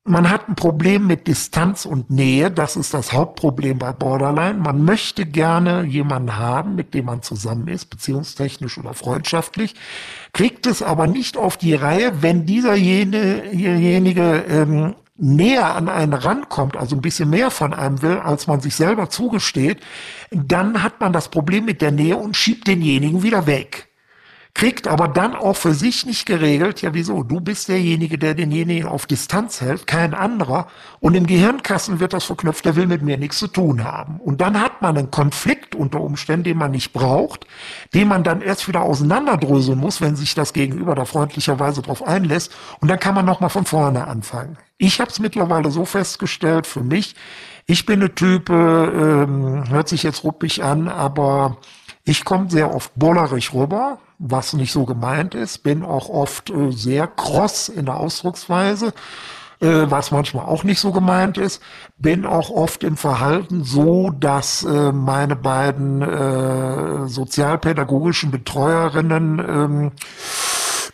man 0.05 0.29
hat 0.29 0.50
ein 0.50 0.55
Problem 0.55 1.07
mit 1.07 1.27
Distanz 1.27 1.86
und 1.86 2.10
Nähe. 2.10 2.51
Das 2.51 2.75
ist 2.75 2.93
das 2.93 3.13
Hauptproblem 3.13 3.79
bei 3.79 3.93
Borderline. 3.93 4.60
Man 4.60 4.83
möchte 4.83 5.25
gerne 5.25 5.83
jemanden 5.83 6.36
haben, 6.38 6.75
mit 6.75 6.93
dem 6.93 7.05
man 7.05 7.22
zusammen 7.22 7.69
ist, 7.69 7.86
beziehungstechnisch 7.86 8.77
oder 8.77 8.93
freundschaftlich, 8.93 9.75
kriegt 10.33 10.67
es 10.67 10.81
aber 10.81 11.07
nicht 11.07 11.38
auf 11.38 11.55
die 11.55 11.74
Reihe, 11.74 12.22
wenn 12.22 12.45
dieserjenige 12.45 14.43
ähm, 14.50 14.95
näher 15.15 15.74
an 15.75 15.88
einen 15.88 16.13
rankommt, 16.13 16.75
also 16.75 16.98
ein 16.98 17.01
bisschen 17.01 17.29
mehr 17.29 17.50
von 17.50 17.74
einem 17.74 18.01
will, 18.01 18.17
als 18.17 18.48
man 18.48 18.60
sich 18.60 18.75
selber 18.75 19.10
zugesteht, 19.10 19.79
dann 20.31 20.83
hat 20.83 21.00
man 21.00 21.13
das 21.13 21.29
Problem 21.29 21.63
mit 21.63 21.81
der 21.81 21.91
Nähe 21.91 22.17
und 22.17 22.36
schiebt 22.36 22.67
denjenigen 22.67 23.24
wieder 23.24 23.48
weg 23.48 23.92
kriegt 24.55 24.88
aber 24.88 25.07
dann 25.07 25.36
auch 25.36 25.57
für 25.57 25.74
sich 25.74 26.05
nicht 26.05 26.27
geregelt, 26.27 26.81
ja 26.83 26.93
wieso, 26.93 27.24
du 27.24 27.39
bist 27.39 27.69
derjenige, 27.69 28.19
der 28.19 28.36
denjenigen 28.36 28.88
auf 28.88 29.07
Distanz 29.07 29.62
hält, 29.62 29.88
kein 29.88 30.13
anderer. 30.13 30.67
Und 31.00 31.15
im 31.15 31.25
Gehirnkassen 31.25 32.00
wird 32.00 32.13
das 32.13 32.25
verknüpft, 32.25 32.63
der 32.63 32.75
will 32.75 32.86
mit 32.86 33.01
mir 33.01 33.17
nichts 33.17 33.39
zu 33.39 33.48
tun 33.48 33.83
haben. 33.83 34.19
Und 34.19 34.41
dann 34.41 34.62
hat 34.62 34.81
man 34.81 34.95
einen 34.95 35.10
Konflikt 35.10 35.74
unter 35.74 36.01
Umständen, 36.01 36.43
den 36.43 36.57
man 36.57 36.72
nicht 36.72 36.93
braucht, 36.93 37.48
den 37.95 38.07
man 38.07 38.24
dann 38.24 38.41
erst 38.41 38.67
wieder 38.67 38.83
auseinanderdröseln 38.83 39.79
muss, 39.79 40.01
wenn 40.01 40.15
sich 40.15 40.36
das 40.36 40.53
Gegenüber 40.53 40.93
da 40.93 41.05
freundlicherweise 41.05 41.81
drauf 41.81 42.05
einlässt. 42.05 42.51
Und 42.79 42.89
dann 42.89 43.00
kann 43.00 43.15
man 43.15 43.25
nochmal 43.25 43.50
von 43.50 43.65
vorne 43.65 44.07
anfangen. 44.07 44.57
Ich 44.77 45.00
habe 45.00 45.10
es 45.10 45.19
mittlerweile 45.19 45.72
so 45.72 45.86
festgestellt 45.86 46.67
für 46.67 46.83
mich, 46.83 47.15
ich 47.65 47.86
bin 47.86 48.01
eine 48.01 48.13
Type, 48.13 48.53
ähm, 48.53 49.69
hört 49.69 49.88
sich 49.88 50.03
jetzt 50.03 50.25
ruppig 50.25 50.63
an, 50.63 50.89
aber 50.89 51.57
ich 52.05 52.25
komme 52.25 52.50
sehr 52.50 52.74
oft 52.74 52.91
bollerig 52.95 53.53
rüber, 53.53 54.00
was 54.19 54.53
nicht 54.53 54.72
so 54.72 54.86
gemeint 54.86 55.36
ist, 55.36 55.63
bin 55.63 55.83
auch 55.83 56.10
oft 56.10 56.50
äh, 56.50 56.72
sehr 56.72 57.07
kross 57.07 57.69
in 57.69 57.86
der 57.86 57.98
Ausdrucksweise, 57.98 58.93
äh, 59.62 59.86
was 59.89 60.12
manchmal 60.12 60.45
auch 60.45 60.63
nicht 60.63 60.79
so 60.79 60.91
gemeint 60.91 61.38
ist, 61.38 61.62
bin 61.98 62.25
auch 62.25 62.50
oft 62.50 62.83
im 62.83 62.98
Verhalten 62.98 63.63
so, 63.63 64.10
dass 64.10 64.63
äh, 64.63 64.91
meine 64.91 65.36
beiden 65.36 66.01
äh, 66.01 67.07
sozialpädagogischen 67.07 68.31
Betreuerinnen 68.31 69.39
ähm, 69.39 69.91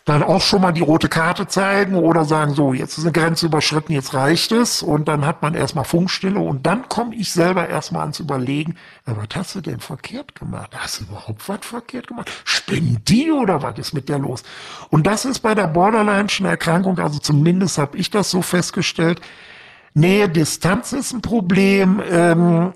dann 0.10 0.24
auch 0.24 0.42
schon 0.42 0.62
mal 0.62 0.72
die 0.72 0.82
rote 0.82 1.08
Karte 1.08 1.48
zeigen 1.48 1.94
oder 1.94 2.26
sagen, 2.26 2.56
so, 2.56 2.74
jetzt 2.74 2.98
ist 2.98 3.04
eine 3.04 3.12
Grenze 3.12 3.46
überschritten, 3.46 3.94
jetzt 3.94 4.14
reicht 4.16 4.52
es. 4.52 4.82
Und 4.82 5.08
dann 5.08 5.26
hat 5.26 5.42
man 5.44 5.54
erstmal 5.54 5.86
Funkstille 5.86 6.40
und 6.40 6.66
dann 6.66 6.90
komme 6.90 7.16
ich 7.16 7.32
selber 7.32 7.70
erstmal 7.70 8.02
ans 8.02 8.20
Überlegen, 8.20 8.76
was 9.06 9.28
hast 9.36 9.56
du 9.56 9.62
denn 9.62 9.80
verkehrt 9.80 10.34
gemacht? 10.34 10.72
Hast 10.76 11.00
du 11.00 11.04
überhaupt 11.06 11.48
was 11.48 11.60
verkehrt 11.62 12.08
gemacht? 12.08 12.32
Spinnt 12.44 13.08
die 13.08 13.32
oder 13.32 13.62
was 13.62 13.78
ist 13.78 13.94
mit 13.94 14.10
der 14.10 14.18
los? 14.18 14.42
Und 14.90 15.06
das 15.06 15.26
ist 15.26 15.40
bei 15.40 15.54
der 15.54 15.72
Borderline'schen 15.72 16.48
Erkrankung, 16.48 16.98
also 16.98 17.20
zumindest 17.20 17.78
habe 17.78 17.96
ich 17.96 18.10
das 18.10 18.32
so 18.32 18.42
festgestellt, 18.42 19.22
Nähe, 19.94 20.30
Distanz 20.30 20.94
ist 20.94 21.14
ein 21.14 21.22
Problem. 21.22 22.02
Ähm, 22.10 22.74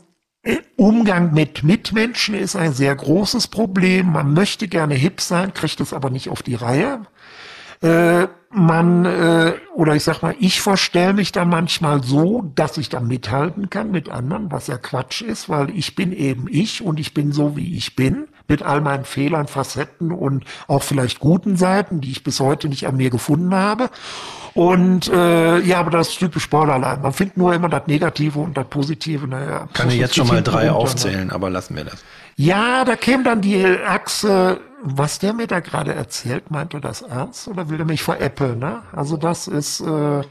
Umgang 0.75 1.33
mit 1.33 1.63
Mitmenschen 1.63 2.35
ist 2.35 2.55
ein 2.55 2.73
sehr 2.73 2.95
großes 2.95 3.47
Problem. 3.47 4.11
Man 4.11 4.33
möchte 4.33 4.67
gerne 4.67 4.93
hip 4.93 5.21
sein, 5.21 5.53
kriegt 5.53 5.79
es 5.79 5.93
aber 5.93 6.09
nicht 6.09 6.29
auf 6.29 6.43
die 6.43 6.55
Reihe. 6.55 7.01
Äh, 7.83 8.29
man, 8.49 9.03
äh, 9.03 9.53
oder 9.75 9.95
ich 9.95 10.03
sag 10.03 10.21
mal, 10.21 10.35
ich 10.39 10.61
verstelle 10.61 11.13
mich 11.13 11.33
dann 11.33 11.49
manchmal 11.49 12.01
so, 12.01 12.49
dass 12.55 12.77
ich 12.77 12.87
dann 12.87 13.07
mithalten 13.07 13.69
kann 13.69 13.91
mit 13.91 14.07
anderen, 14.09 14.51
was 14.51 14.67
ja 14.67 14.77
Quatsch 14.77 15.21
ist, 15.21 15.49
weil 15.49 15.69
ich 15.71 15.95
bin 15.95 16.13
eben 16.13 16.47
ich 16.49 16.81
und 16.81 16.97
ich 16.97 17.13
bin 17.13 17.33
so, 17.33 17.57
wie 17.57 17.75
ich 17.75 17.97
bin, 17.97 18.27
mit 18.47 18.61
all 18.61 18.81
meinen 18.81 19.05
Fehlern, 19.05 19.47
Facetten 19.47 20.11
und 20.11 20.43
auch 20.67 20.83
vielleicht 20.83 21.19
guten 21.19 21.55
Seiten, 21.55 22.01
die 22.01 22.11
ich 22.11 22.23
bis 22.23 22.39
heute 22.39 22.67
nicht 22.67 22.87
an 22.87 22.97
mir 22.97 23.09
gefunden 23.09 23.53
habe. 23.55 23.89
Und 24.53 25.07
äh, 25.07 25.59
ja, 25.59 25.79
aber 25.79 25.89
das 25.89 26.09
ist 26.09 26.19
typisch 26.19 26.49
Borderline. 26.49 26.99
Man 27.01 27.13
findet 27.13 27.37
nur 27.37 27.53
immer 27.53 27.69
das 27.69 27.87
Negative 27.87 28.39
und 28.39 28.55
das 28.55 28.67
Positive. 28.67 29.27
Naja, 29.27 29.67
Kann 29.73 29.89
ich 29.89 29.97
jetzt 29.97 30.15
schon 30.15 30.27
mal 30.27 30.43
drei 30.43 30.71
aufzählen, 30.71 31.31
aber 31.31 31.49
lassen 31.49 31.75
wir 31.75 31.85
das. 31.85 32.03
Ja, 32.35 32.83
da 32.83 32.95
käme 32.95 33.23
dann 33.23 33.41
die 33.41 33.63
Achse, 33.65 34.59
was 34.81 35.19
der 35.19 35.33
mir 35.33 35.47
da 35.47 35.59
gerade 35.59 35.93
erzählt, 35.93 36.51
meint 36.51 36.73
er 36.73 36.81
das 36.81 37.01
ernst 37.01 37.47
oder 37.47 37.69
will 37.69 37.79
er 37.79 37.85
mich 37.85 38.03
veräppeln? 38.03 38.59
Ne? 38.59 38.81
Also 38.91 39.17
das 39.17 39.47
ist 39.47 39.81
äh, 39.81 40.21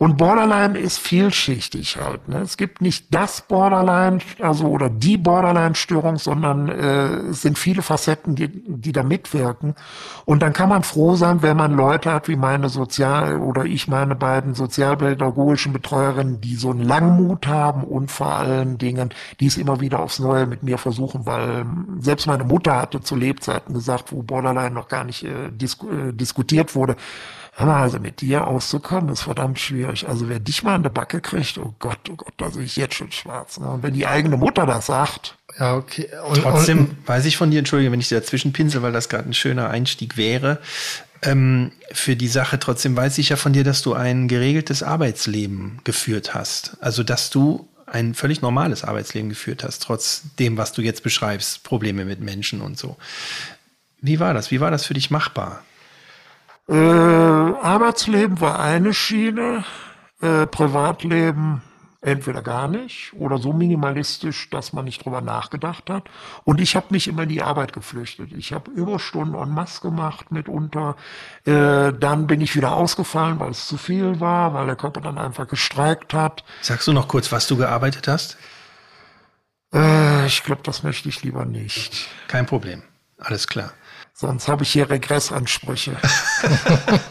und 0.00 0.16
Borderline 0.16 0.78
ist 0.78 0.96
vielschichtig 0.96 1.98
halt. 1.98 2.26
Ne? 2.26 2.38
Es 2.38 2.56
gibt 2.56 2.80
nicht 2.80 3.14
das 3.14 3.42
Borderline, 3.42 4.20
also 4.40 4.66
oder 4.68 4.88
die 4.88 5.18
Borderline-Störung, 5.18 6.16
sondern 6.16 6.70
äh, 6.70 7.28
es 7.28 7.42
sind 7.42 7.58
viele 7.58 7.82
Facetten, 7.82 8.34
die, 8.34 8.48
die 8.48 8.92
da 8.92 9.02
mitwirken. 9.02 9.74
Und 10.24 10.40
dann 10.40 10.54
kann 10.54 10.70
man 10.70 10.84
froh 10.84 11.16
sein, 11.16 11.42
wenn 11.42 11.58
man 11.58 11.74
Leute 11.74 12.14
hat 12.14 12.28
wie 12.28 12.36
meine 12.36 12.70
Sozial- 12.70 13.40
oder 13.40 13.66
ich 13.66 13.88
meine 13.88 14.14
beiden 14.14 14.54
sozialpädagogischen 14.54 15.74
Betreuerinnen, 15.74 16.40
die 16.40 16.56
so 16.56 16.70
einen 16.70 16.80
Langmut 16.80 17.46
haben 17.46 17.84
und 17.84 18.10
vor 18.10 18.32
allen 18.32 18.78
Dingen, 18.78 19.10
die 19.38 19.48
es 19.48 19.58
immer 19.58 19.82
wieder 19.82 20.00
aufs 20.00 20.18
Neue 20.18 20.46
mit 20.46 20.62
mir 20.62 20.78
versuchen, 20.78 21.26
weil 21.26 21.66
selbst 21.98 22.26
meine 22.26 22.44
Mutter 22.44 22.74
hatte 22.74 23.02
zu 23.02 23.16
Lebzeiten 23.16 23.74
gesagt, 23.74 24.12
wo 24.12 24.22
Borderline 24.22 24.70
noch 24.70 24.88
gar 24.88 25.04
nicht 25.04 25.24
äh, 25.24 25.50
dis 25.52 25.76
äh, 25.82 26.14
diskutiert 26.14 26.74
wurde, 26.74 26.96
Hör 27.60 27.76
also 27.76 27.98
mit 27.98 28.22
dir 28.22 28.46
auszukommen, 28.46 29.12
ist 29.12 29.22
verdammt 29.22 29.58
schwierig. 29.58 30.08
Also 30.08 30.30
wer 30.30 30.40
dich 30.40 30.62
mal 30.62 30.76
in 30.76 30.82
der 30.82 30.90
Backe 30.90 31.20
kriegt, 31.20 31.58
oh 31.58 31.74
Gott, 31.78 31.98
oh 32.10 32.16
Gott, 32.16 32.32
da 32.38 32.50
sehe 32.50 32.64
ich 32.64 32.76
jetzt 32.76 32.94
schon 32.94 33.12
schwarz. 33.12 33.60
Ne? 33.60 33.68
Und 33.68 33.82
wenn 33.82 33.92
die 33.92 34.06
eigene 34.06 34.38
Mutter 34.38 34.64
das 34.64 34.86
sagt. 34.86 35.36
Ja, 35.58 35.76
okay. 35.76 36.08
Und, 36.26 36.40
Trotzdem 36.40 36.78
und, 36.78 37.08
weiß 37.08 37.26
ich 37.26 37.36
von 37.36 37.50
dir, 37.50 37.58
entschuldige, 37.58 37.92
wenn 37.92 38.00
ich 38.00 38.08
dazwischen 38.08 38.54
pinsel, 38.54 38.80
weil 38.80 38.92
das 38.92 39.10
gerade 39.10 39.28
ein 39.28 39.34
schöner 39.34 39.68
Einstieg 39.68 40.16
wäre. 40.16 40.58
Ähm, 41.22 41.72
für 41.92 42.16
die 42.16 42.28
Sache 42.28 42.58
trotzdem 42.58 42.96
weiß 42.96 43.18
ich 43.18 43.28
ja 43.28 43.36
von 43.36 43.52
dir, 43.52 43.62
dass 43.62 43.82
du 43.82 43.92
ein 43.92 44.26
geregeltes 44.26 44.82
Arbeitsleben 44.82 45.80
geführt 45.84 46.32
hast. 46.32 46.78
Also, 46.80 47.02
dass 47.02 47.28
du 47.28 47.68
ein 47.86 48.14
völlig 48.14 48.40
normales 48.40 48.84
Arbeitsleben 48.84 49.28
geführt 49.28 49.64
hast, 49.64 49.82
trotz 49.82 50.22
dem, 50.38 50.56
was 50.56 50.72
du 50.72 50.80
jetzt 50.80 51.02
beschreibst, 51.02 51.62
Probleme 51.62 52.06
mit 52.06 52.20
Menschen 52.20 52.62
und 52.62 52.78
so. 52.78 52.96
Wie 54.00 54.18
war 54.18 54.32
das? 54.32 54.50
Wie 54.50 54.60
war 54.60 54.70
das 54.70 54.86
für 54.86 54.94
dich 54.94 55.10
machbar? 55.10 55.62
Äh, 56.70 56.74
Arbeitsleben 56.74 58.40
war 58.40 58.60
eine 58.60 58.94
Schiene, 58.94 59.64
äh, 60.20 60.46
Privatleben 60.46 61.62
entweder 62.00 62.42
gar 62.42 62.68
nicht 62.68 63.12
oder 63.14 63.38
so 63.38 63.52
minimalistisch, 63.52 64.48
dass 64.50 64.72
man 64.72 64.84
nicht 64.84 65.04
drüber 65.04 65.20
nachgedacht 65.20 65.90
hat. 65.90 66.04
Und 66.44 66.60
ich 66.60 66.76
habe 66.76 66.86
mich 66.90 67.08
immer 67.08 67.24
in 67.24 67.28
die 67.28 67.42
Arbeit 67.42 67.72
geflüchtet. 67.72 68.32
Ich 68.32 68.52
habe 68.52 68.70
Überstunden 68.70 69.34
en 69.34 69.50
masse 69.50 69.80
gemacht 69.80 70.30
mitunter. 70.30 70.94
Äh, 71.44 71.92
dann 71.92 72.28
bin 72.28 72.40
ich 72.40 72.54
wieder 72.54 72.72
ausgefallen, 72.72 73.40
weil 73.40 73.50
es 73.50 73.66
zu 73.66 73.76
viel 73.76 74.20
war, 74.20 74.54
weil 74.54 74.66
der 74.66 74.76
Körper 74.76 75.00
dann 75.00 75.18
einfach 75.18 75.48
gestreikt 75.48 76.14
hat. 76.14 76.44
Sagst 76.62 76.86
du 76.86 76.92
noch 76.92 77.08
kurz, 77.08 77.32
was 77.32 77.48
du 77.48 77.56
gearbeitet 77.56 78.06
hast? 78.06 78.38
Äh, 79.74 80.26
ich 80.26 80.44
glaube, 80.44 80.62
das 80.62 80.84
möchte 80.84 81.08
ich 81.08 81.22
lieber 81.24 81.44
nicht. 81.44 82.08
Kein 82.28 82.46
Problem. 82.46 82.82
Alles 83.20 83.46
klar. 83.46 83.72
Sonst 84.14 84.48
habe 84.48 84.64
ich 84.64 84.72
hier 84.72 84.90
Regressansprüche. 84.90 85.96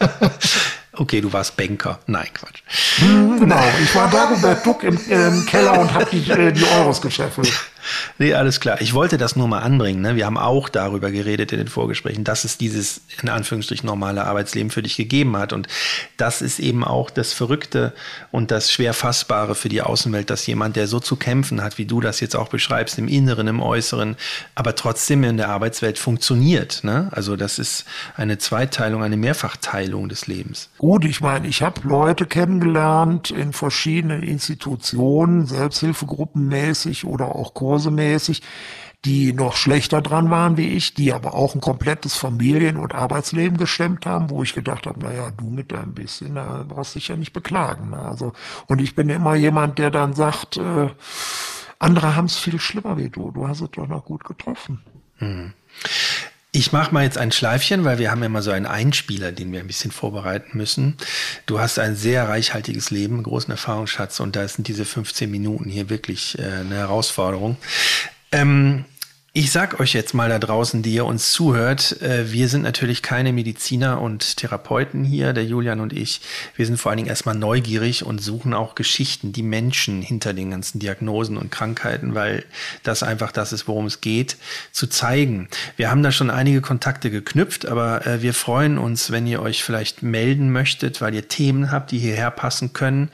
okay, 0.92 1.20
du 1.20 1.32
warst 1.32 1.56
Banker. 1.56 1.98
Nein, 2.06 2.28
Quatsch. 2.32 2.62
Hm, 2.98 3.40
genau, 3.40 3.62
ich 3.82 3.94
war 3.94 4.08
Dagobert 4.10 4.64
Duck 4.64 4.84
im, 4.84 4.98
im 5.08 5.44
Keller 5.46 5.80
und 5.80 5.92
habe 5.92 6.06
die, 6.12 6.30
äh, 6.30 6.52
die 6.52 6.64
Euros 6.64 7.00
gescheffelt. 7.00 7.52
Nee, 8.18 8.34
alles 8.34 8.60
klar. 8.60 8.80
Ich 8.80 8.94
wollte 8.94 9.18
das 9.18 9.36
nur 9.36 9.48
mal 9.48 9.60
anbringen. 9.60 10.00
Ne? 10.02 10.16
Wir 10.16 10.26
haben 10.26 10.38
auch 10.38 10.68
darüber 10.68 11.10
geredet 11.10 11.52
in 11.52 11.58
den 11.58 11.68
Vorgesprächen, 11.68 12.24
dass 12.24 12.44
es 12.44 12.58
dieses 12.58 13.00
in 13.22 13.28
Anführungsstrichen 13.28 13.86
normale 13.86 14.24
Arbeitsleben 14.24 14.70
für 14.70 14.82
dich 14.82 14.96
gegeben 14.96 15.36
hat. 15.36 15.52
Und 15.52 15.68
das 16.16 16.42
ist 16.42 16.58
eben 16.58 16.84
auch 16.84 17.10
das 17.10 17.32
Verrückte 17.32 17.92
und 18.30 18.50
das 18.50 18.70
schwer 18.72 18.94
fassbare 18.94 19.54
für 19.54 19.68
die 19.68 19.82
Außenwelt, 19.82 20.30
dass 20.30 20.46
jemand, 20.46 20.76
der 20.76 20.86
so 20.86 21.00
zu 21.00 21.16
kämpfen 21.16 21.62
hat, 21.62 21.78
wie 21.78 21.86
du 21.86 22.00
das 22.00 22.20
jetzt 22.20 22.36
auch 22.36 22.48
beschreibst, 22.48 22.98
im 22.98 23.08
Inneren, 23.08 23.48
im 23.48 23.60
Äußeren, 23.60 24.16
aber 24.54 24.74
trotzdem 24.74 25.24
in 25.24 25.36
der 25.36 25.48
Arbeitswelt 25.48 25.98
funktioniert. 25.98 26.84
Ne? 26.84 27.08
Also 27.12 27.36
das 27.36 27.58
ist 27.58 27.84
eine 28.16 28.38
Zweiteilung, 28.38 29.02
eine 29.02 29.16
Mehrfachteilung 29.16 30.08
des 30.08 30.26
Lebens. 30.26 30.70
Gut, 30.78 31.04
ich 31.04 31.20
meine, 31.20 31.48
ich 31.48 31.62
habe 31.62 31.86
Leute 31.86 32.26
kennengelernt 32.26 33.30
in 33.30 33.52
verschiedenen 33.52 34.22
Institutionen, 34.22 35.46
Selbsthilfegruppen 35.46 36.48
mäßig 36.48 37.04
oder 37.04 37.34
auch 37.34 37.54
Kurse 37.54 37.69
kursemäßig, 37.70 38.42
die 39.04 39.32
noch 39.32 39.54
schlechter 39.54 40.02
dran 40.02 40.28
waren 40.28 40.56
wie 40.56 40.70
ich, 40.70 40.92
die 40.94 41.12
aber 41.12 41.34
auch 41.34 41.54
ein 41.54 41.60
komplettes 41.60 42.16
Familien- 42.16 42.76
und 42.76 42.96
Arbeitsleben 42.96 43.56
gestemmt 43.56 44.06
haben, 44.06 44.28
wo 44.28 44.42
ich 44.42 44.54
gedacht 44.54 44.88
habe, 44.88 44.98
naja, 44.98 45.30
du 45.30 45.48
mit 45.48 45.70
deinem 45.70 45.94
bisschen, 45.94 46.34
da 46.34 46.64
brauchst 46.66 46.96
dich 46.96 47.06
ja 47.08 47.16
nicht 47.16 47.32
beklagen. 47.32 47.90
Ne? 47.90 47.98
Also, 47.98 48.32
und 48.66 48.80
ich 48.80 48.96
bin 48.96 49.08
immer 49.08 49.36
jemand, 49.36 49.78
der 49.78 49.92
dann 49.92 50.14
sagt, 50.14 50.56
äh, 50.56 50.88
andere 51.78 52.16
haben 52.16 52.24
es 52.26 52.38
viel 52.38 52.58
schlimmer 52.58 52.98
wie 52.98 53.08
du, 53.08 53.30
du 53.30 53.46
hast 53.46 53.60
es 53.60 53.70
doch 53.70 53.86
noch 53.86 54.04
gut 54.04 54.24
getroffen. 54.24 54.82
Hm. 55.18 55.52
Ich 56.52 56.72
mache 56.72 56.92
mal 56.92 57.04
jetzt 57.04 57.16
ein 57.16 57.30
Schleifchen, 57.30 57.84
weil 57.84 57.98
wir 57.98 58.10
haben 58.10 58.24
ja 58.24 58.28
mal 58.28 58.42
so 58.42 58.50
einen 58.50 58.66
Einspieler, 58.66 59.30
den 59.30 59.52
wir 59.52 59.60
ein 59.60 59.68
bisschen 59.68 59.92
vorbereiten 59.92 60.58
müssen. 60.58 60.96
Du 61.46 61.60
hast 61.60 61.78
ein 61.78 61.94
sehr 61.94 62.28
reichhaltiges 62.28 62.90
Leben, 62.90 63.22
großen 63.22 63.52
Erfahrungsschatz 63.52 64.18
und 64.18 64.34
da 64.34 64.46
sind 64.48 64.66
diese 64.66 64.84
15 64.84 65.30
Minuten 65.30 65.70
hier 65.70 65.90
wirklich 65.90 66.36
äh, 66.40 66.42
eine 66.42 66.74
Herausforderung. 66.74 67.56
Ähm, 68.32 68.84
ich 69.32 69.52
sag 69.52 69.78
euch 69.78 69.92
jetzt 69.92 70.12
mal 70.12 70.28
da 70.28 70.40
draußen, 70.40 70.82
die 70.82 70.92
ihr 70.92 71.04
uns 71.04 71.30
zuhört, 71.30 72.02
äh, 72.02 72.32
wir 72.32 72.48
sind 72.48 72.62
natürlich 72.62 73.00
keine 73.00 73.32
Mediziner 73.32 74.00
und 74.02 74.36
Therapeuten 74.36 75.04
hier, 75.04 75.32
der 75.32 75.44
Julian 75.44 75.78
und 75.78 75.92
ich. 75.92 76.20
Wir 76.56 76.66
sind 76.66 76.78
vor 76.78 76.90
allen 76.90 76.96
Dingen 76.96 77.08
erstmal 77.08 77.36
neugierig 77.36 78.04
und 78.04 78.20
suchen 78.20 78.54
auch 78.54 78.74
Geschichten, 78.74 79.32
die 79.32 79.44
Menschen 79.44 80.02
hinter 80.02 80.34
den 80.34 80.50
ganzen 80.50 80.80
Diagnosen 80.80 81.36
und 81.36 81.52
Krankheiten, 81.52 82.16
weil 82.16 82.44
das 82.82 83.04
einfach 83.04 83.30
das 83.30 83.52
ist, 83.52 83.68
worum 83.68 83.86
es 83.86 84.00
geht, 84.00 84.36
zu 84.72 84.88
zeigen. 84.88 85.48
Wir 85.76 85.92
haben 85.92 86.02
da 86.02 86.10
schon 86.10 86.30
einige 86.30 86.60
Kontakte 86.60 87.12
geknüpft, 87.12 87.66
aber 87.66 88.04
äh, 88.08 88.22
wir 88.22 88.34
freuen 88.34 88.78
uns, 88.78 89.12
wenn 89.12 89.28
ihr 89.28 89.40
euch 89.40 89.62
vielleicht 89.62 90.02
melden 90.02 90.50
möchtet, 90.50 91.00
weil 91.00 91.14
ihr 91.14 91.28
Themen 91.28 91.70
habt, 91.70 91.92
die 91.92 92.00
hierher 92.00 92.32
passen 92.32 92.72
können. 92.72 93.10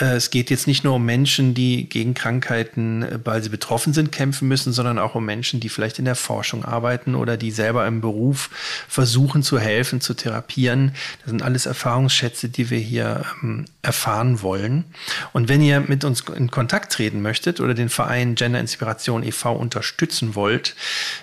Äh, 0.00 0.16
es 0.16 0.30
geht 0.30 0.48
jetzt 0.48 0.66
nicht 0.66 0.82
nur 0.82 0.94
um 0.94 1.04
Menschen, 1.04 1.52
die 1.52 1.90
gegen 1.90 2.14
Krankheiten, 2.14 3.04
weil 3.22 3.42
sie 3.42 3.50
betroffen 3.50 3.92
sind, 3.92 4.12
kämpfen 4.12 4.48
müssen, 4.48 4.72
sondern 4.72 4.98
auch 4.98 5.14
um 5.14 5.26
Menschen, 5.26 5.41
Menschen, 5.42 5.58
die 5.58 5.70
vielleicht 5.70 5.98
in 5.98 6.04
der 6.04 6.14
Forschung 6.14 6.64
arbeiten 6.64 7.16
oder 7.16 7.36
die 7.36 7.50
selber 7.50 7.84
im 7.88 8.00
Beruf 8.00 8.48
versuchen 8.86 9.42
zu 9.42 9.58
helfen, 9.58 10.00
zu 10.00 10.14
therapieren. 10.14 10.94
Das 11.22 11.30
sind 11.30 11.42
alles 11.42 11.66
Erfahrungsschätze, 11.66 12.48
die 12.48 12.70
wir 12.70 12.78
hier 12.78 13.24
ähm, 13.42 13.64
erfahren 13.82 14.40
wollen. 14.40 14.84
Und 15.32 15.48
wenn 15.48 15.60
ihr 15.60 15.80
mit 15.80 16.04
uns 16.04 16.20
in 16.20 16.52
Kontakt 16.52 16.92
treten 16.92 17.22
möchtet 17.22 17.58
oder 17.58 17.74
den 17.74 17.88
Verein 17.88 18.36
Gender 18.36 18.60
Inspiration 18.60 19.24
e.V. 19.24 19.52
unterstützen 19.52 20.36
wollt, 20.36 20.76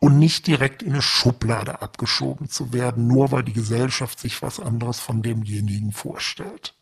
und 0.00 0.18
nicht 0.18 0.46
direkt 0.46 0.82
in 0.82 0.94
eine 0.94 1.02
Schublade 1.02 1.82
abgeschoben 1.82 2.48
zu 2.48 2.72
werden, 2.72 3.06
nur 3.06 3.30
weil 3.30 3.44
die 3.44 3.52
Gesellschaft 3.52 4.18
sich 4.18 4.42
was 4.42 4.58
anderes 4.58 4.98
von 4.98 5.22
demjenigen 5.22 5.92
vorstellt. 5.92 6.74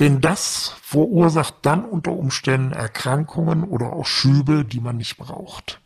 Denn 0.00 0.20
das 0.20 0.74
verursacht 0.82 1.54
dann 1.62 1.84
unter 1.84 2.12
Umständen 2.12 2.72
Erkrankungen 2.72 3.64
oder 3.64 3.92
auch 3.92 4.06
Schübe, 4.06 4.64
die 4.64 4.80
man 4.80 4.98
nicht 4.98 5.16
braucht. 5.16 5.80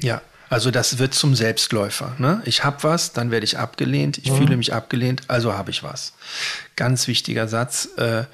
Ja, 0.00 0.20
also 0.50 0.72
das 0.72 0.98
wird 0.98 1.14
zum 1.14 1.36
Selbstläufer. 1.36 2.16
Ne? 2.18 2.42
Ich 2.44 2.64
habe 2.64 2.82
was, 2.82 3.12
dann 3.12 3.30
werde 3.30 3.44
ich 3.44 3.56
abgelehnt. 3.56 4.18
Ich 4.18 4.32
mhm. 4.32 4.36
fühle 4.36 4.56
mich 4.56 4.74
abgelehnt, 4.74 5.22
also 5.28 5.54
habe 5.54 5.70
ich 5.70 5.84
was. 5.84 6.12
Ganz 6.74 7.06
wichtiger 7.06 7.46
Satz. 7.46 7.88
Äh, 7.96 8.24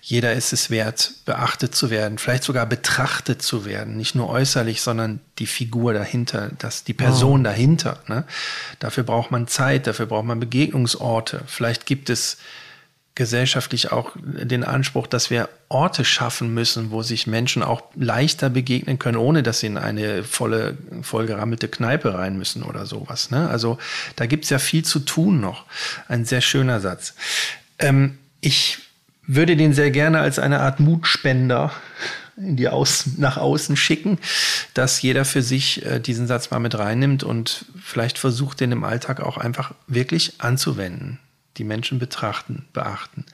jeder 0.00 0.32
ist 0.34 0.52
es 0.52 0.70
wert, 0.70 1.10
beachtet 1.24 1.74
zu 1.74 1.90
werden, 1.90 2.18
vielleicht 2.18 2.44
sogar 2.44 2.66
betrachtet 2.66 3.42
zu 3.42 3.64
werden. 3.64 3.96
Nicht 3.96 4.14
nur 4.14 4.28
äußerlich, 4.28 4.80
sondern 4.80 5.18
die 5.40 5.48
Figur 5.48 5.92
dahinter, 5.92 6.52
das, 6.56 6.84
die 6.84 6.94
Person 6.94 7.40
mhm. 7.40 7.44
dahinter. 7.44 7.98
Ne? 8.06 8.24
Dafür 8.78 9.02
braucht 9.02 9.32
man 9.32 9.48
Zeit, 9.48 9.88
dafür 9.88 10.06
braucht 10.06 10.26
man 10.26 10.38
Begegnungsorte. 10.38 11.42
Vielleicht 11.46 11.84
gibt 11.84 12.10
es 12.10 12.36
gesellschaftlich 13.16 13.90
auch 13.90 14.12
den 14.14 14.62
Anspruch, 14.62 15.06
dass 15.06 15.30
wir 15.30 15.48
Orte 15.68 16.04
schaffen 16.04 16.54
müssen, 16.54 16.92
wo 16.92 17.02
sich 17.02 17.26
Menschen 17.26 17.62
auch 17.62 17.82
leichter 17.96 18.50
begegnen 18.50 18.98
können, 18.98 19.16
ohne 19.16 19.42
dass 19.42 19.60
sie 19.60 19.66
in 19.66 19.78
eine 19.78 20.22
volle, 20.22 20.76
vollgerammelte 21.02 21.66
Kneipe 21.66 22.14
rein 22.14 22.38
müssen 22.38 22.62
oder 22.62 22.86
sowas. 22.86 23.30
Ne? 23.30 23.48
Also 23.48 23.78
da 24.14 24.26
gibt's 24.26 24.50
ja 24.50 24.58
viel 24.58 24.84
zu 24.84 25.00
tun 25.00 25.40
noch. 25.40 25.64
Ein 26.06 26.26
sehr 26.26 26.42
schöner 26.42 26.78
Satz. 26.80 27.14
Ähm, 27.78 28.18
ich 28.42 28.78
würde 29.26 29.56
den 29.56 29.72
sehr 29.72 29.90
gerne 29.90 30.20
als 30.20 30.38
eine 30.38 30.60
Art 30.60 30.78
Mutspender 30.78 31.72
in 32.36 32.56
die 32.56 32.68
Außen, 32.68 33.14
nach 33.16 33.38
außen 33.38 33.78
schicken, 33.78 34.18
dass 34.74 35.00
jeder 35.00 35.24
für 35.24 35.40
sich 35.40 35.86
äh, 35.86 36.00
diesen 36.00 36.26
Satz 36.26 36.50
mal 36.50 36.60
mit 36.60 36.78
reinnimmt 36.78 37.24
und 37.24 37.64
vielleicht 37.82 38.18
versucht, 38.18 38.60
den 38.60 38.72
im 38.72 38.84
Alltag 38.84 39.20
auch 39.20 39.38
einfach 39.38 39.72
wirklich 39.86 40.34
anzuwenden 40.38 41.18
die 41.58 41.64
Menschen 41.64 41.98
betrachten, 41.98 42.66
beachten. 42.72 43.24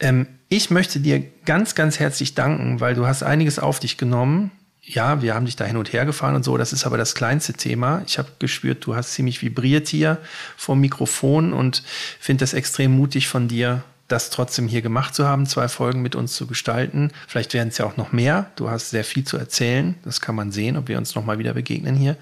Ähm, 0.00 0.26
ich 0.48 0.70
möchte 0.70 1.00
dir 1.00 1.22
ganz, 1.44 1.74
ganz 1.74 1.98
herzlich 1.98 2.34
danken, 2.34 2.80
weil 2.80 2.94
du 2.94 3.06
hast 3.06 3.22
einiges 3.22 3.58
auf 3.58 3.80
dich 3.80 3.96
genommen. 3.96 4.50
Ja, 4.82 5.22
wir 5.22 5.34
haben 5.34 5.46
dich 5.46 5.56
da 5.56 5.64
hin 5.64 5.78
und 5.78 5.92
her 5.92 6.04
gefahren 6.04 6.34
und 6.34 6.44
so. 6.44 6.58
Das 6.58 6.72
ist 6.72 6.84
aber 6.84 6.98
das 6.98 7.14
kleinste 7.14 7.54
Thema. 7.54 8.02
Ich 8.06 8.18
habe 8.18 8.28
gespürt, 8.38 8.84
du 8.84 8.94
hast 8.94 9.12
ziemlich 9.12 9.40
vibriert 9.40 9.88
hier 9.88 10.18
vom 10.56 10.80
Mikrofon 10.80 11.54
und 11.54 11.82
finde 12.20 12.42
das 12.42 12.52
extrem 12.52 12.92
mutig 12.92 13.28
von 13.28 13.48
dir, 13.48 13.82
das 14.08 14.28
trotzdem 14.28 14.68
hier 14.68 14.82
gemacht 14.82 15.14
zu 15.14 15.26
haben, 15.26 15.46
zwei 15.46 15.68
Folgen 15.68 16.02
mit 16.02 16.14
uns 16.14 16.34
zu 16.34 16.46
gestalten. 16.46 17.10
Vielleicht 17.26 17.54
werden 17.54 17.70
es 17.70 17.78
ja 17.78 17.86
auch 17.86 17.96
noch 17.96 18.12
mehr. 18.12 18.50
Du 18.56 18.70
hast 18.70 18.90
sehr 18.90 19.04
viel 19.04 19.24
zu 19.24 19.38
erzählen. 19.38 19.94
Das 20.04 20.20
kann 20.20 20.34
man 20.34 20.52
sehen, 20.52 20.76
ob 20.76 20.88
wir 20.88 20.98
uns 20.98 21.14
noch 21.14 21.24
mal 21.24 21.38
wieder 21.38 21.54
begegnen 21.54 21.96
hier. 21.96 22.16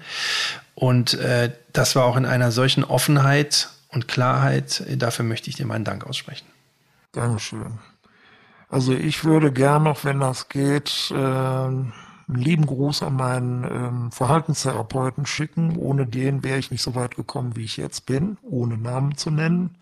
Und 0.73 1.15
äh, 1.15 1.51
das 1.73 1.97
war 1.97 2.05
auch 2.05 2.15
in 2.15 2.25
einer 2.25 2.51
solchen 2.51 2.85
Offenheit 2.85 3.69
und 3.93 4.07
Klarheit. 4.07 4.83
Dafür 4.97 5.25
möchte 5.25 5.49
ich 5.49 5.55
dir 5.55 5.65
meinen 5.65 5.85
Dank 5.85 6.05
aussprechen. 6.05 6.47
Dankeschön. 7.11 7.79
Also 8.69 8.93
ich 8.93 9.23
würde 9.23 9.51
gern 9.51 9.83
noch, 9.83 10.03
wenn 10.03 10.19
das 10.19 10.49
geht, 10.49 11.11
äh, 11.11 11.15
einen 11.15 11.93
lieben 12.27 12.65
Gruß 12.65 13.03
an 13.03 13.15
meinen 13.15 13.63
ähm, 13.63 14.11
Verhaltenstherapeuten 14.11 15.25
schicken. 15.25 15.77
Ohne 15.77 16.07
den 16.07 16.43
wäre 16.43 16.57
ich 16.57 16.71
nicht 16.71 16.81
so 16.81 16.95
weit 16.95 17.15
gekommen, 17.15 17.55
wie 17.55 17.65
ich 17.65 17.77
jetzt 17.77 18.05
bin, 18.05 18.37
ohne 18.41 18.77
Namen 18.77 19.15
zu 19.15 19.29
nennen. 19.29 19.77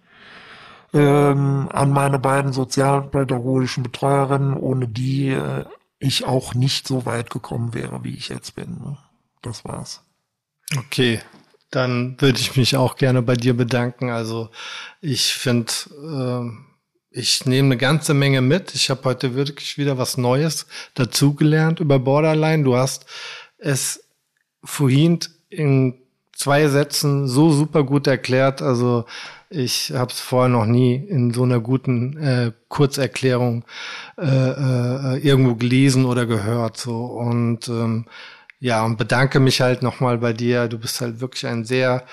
Ähm, 0.94 1.70
an 1.72 1.92
meine 1.92 2.20
beiden 2.20 2.52
sozialpädagogischen 2.52 3.84
Betreuerinnen, 3.84 4.56
ohne 4.56 4.90
die 4.90 5.30
äh, 5.30 5.64
ich 6.00 6.26
auch 6.26 6.54
nicht 6.54 6.86
so 6.86 7.06
weit 7.06 7.30
gekommen 7.30 7.74
wäre, 7.74 8.04
wie 8.04 8.16
ich 8.16 8.28
jetzt 8.28 8.56
bin. 8.56 8.72
Ne? 8.72 8.98
Das 9.42 9.64
war's. 9.64 10.04
Okay, 10.78 11.22
dann 11.72 12.18
würde 12.20 12.40
ich 12.40 12.56
mich 12.58 12.76
auch 12.76 12.98
gerne 12.98 13.22
bei 13.22 13.36
dir 13.36 13.56
bedanken. 13.56 14.10
Also 14.10 14.50
ich 15.00 15.34
finde, 15.34 15.72
äh, 16.04 17.18
ich 17.20 17.46
nehme 17.46 17.68
eine 17.68 17.78
ganze 17.78 18.14
Menge 18.14 18.42
mit. 18.42 18.76
Ich 18.76 18.90
habe 18.90 19.04
heute 19.06 19.36
wirklich 19.36 19.78
wieder 19.78 19.98
was 19.98 20.18
Neues 20.18 20.68
dazugelernt 20.94 21.80
über 21.80 22.00
Borderline. 22.00 22.64
Du 22.64 22.76
hast 22.76 23.06
es 23.58 24.04
vorhin 24.64 25.20
in 25.50 25.96
zwei 26.34 26.68
Sätzen 26.68 27.28
so 27.28 27.52
super 27.52 27.84
gut 27.84 28.08
erklärt. 28.08 28.62
Also 28.62 29.06
ich 29.50 29.92
habe 29.92 30.12
es 30.12 30.20
vorher 30.20 30.50
noch 30.50 30.66
nie 30.66 30.96
in 30.96 31.34
so 31.34 31.44
einer 31.44 31.60
guten 31.60 32.18
äh, 32.18 32.52
Kurzerklärung 32.70 33.66
äh, 34.18 34.26
äh, 34.26 35.18
irgendwo 35.18 35.56
gelesen 35.56 36.06
oder 36.06 36.26
gehört. 36.26 36.78
So 36.78 37.06
und 37.06 37.68
ähm, 37.68 38.06
ja, 38.62 38.86
und 38.86 38.98
bedanke 38.98 39.40
mich 39.40 39.60
halt 39.60 39.82
nochmal 39.82 40.20
bei 40.20 40.34
dir. 40.34 40.68
Du 40.68 40.78
bist 40.78 41.02
halt 41.02 41.20
wirklich 41.20 41.48
ein 41.48 41.66
sehr, 41.66 42.06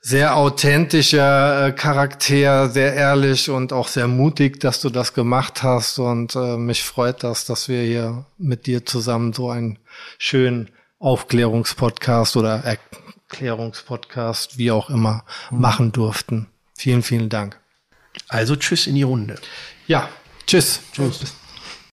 sehr 0.00 0.36
authentischer 0.36 1.66
äh, 1.66 1.72
Charakter, 1.72 2.70
sehr 2.70 2.94
ehrlich 2.94 3.50
und 3.50 3.74
auch 3.74 3.88
sehr 3.88 4.08
mutig, 4.08 4.58
dass 4.58 4.80
du 4.80 4.88
das 4.88 5.12
gemacht 5.12 5.62
hast. 5.62 5.98
Und 5.98 6.34
äh, 6.34 6.56
mich 6.56 6.82
freut 6.82 7.22
das, 7.22 7.44
dass 7.44 7.68
wir 7.68 7.82
hier 7.82 8.24
mit 8.38 8.64
dir 8.66 8.86
zusammen 8.86 9.34
so 9.34 9.50
einen 9.50 9.78
schönen 10.18 10.70
Aufklärungspodcast 10.98 12.38
oder 12.38 12.78
Erklärungspodcast, 13.30 14.56
wie 14.56 14.70
auch 14.70 14.88
immer, 14.88 15.24
mhm. 15.50 15.60
machen 15.60 15.92
durften. 15.92 16.46
Vielen, 16.74 17.02
vielen 17.02 17.28
Dank. 17.28 17.60
Also 18.28 18.56
tschüss 18.56 18.86
in 18.86 18.94
die 18.94 19.02
Runde. 19.02 19.36
Ja, 19.86 20.08
tschüss. 20.46 20.80
Tschüss. 20.94 21.34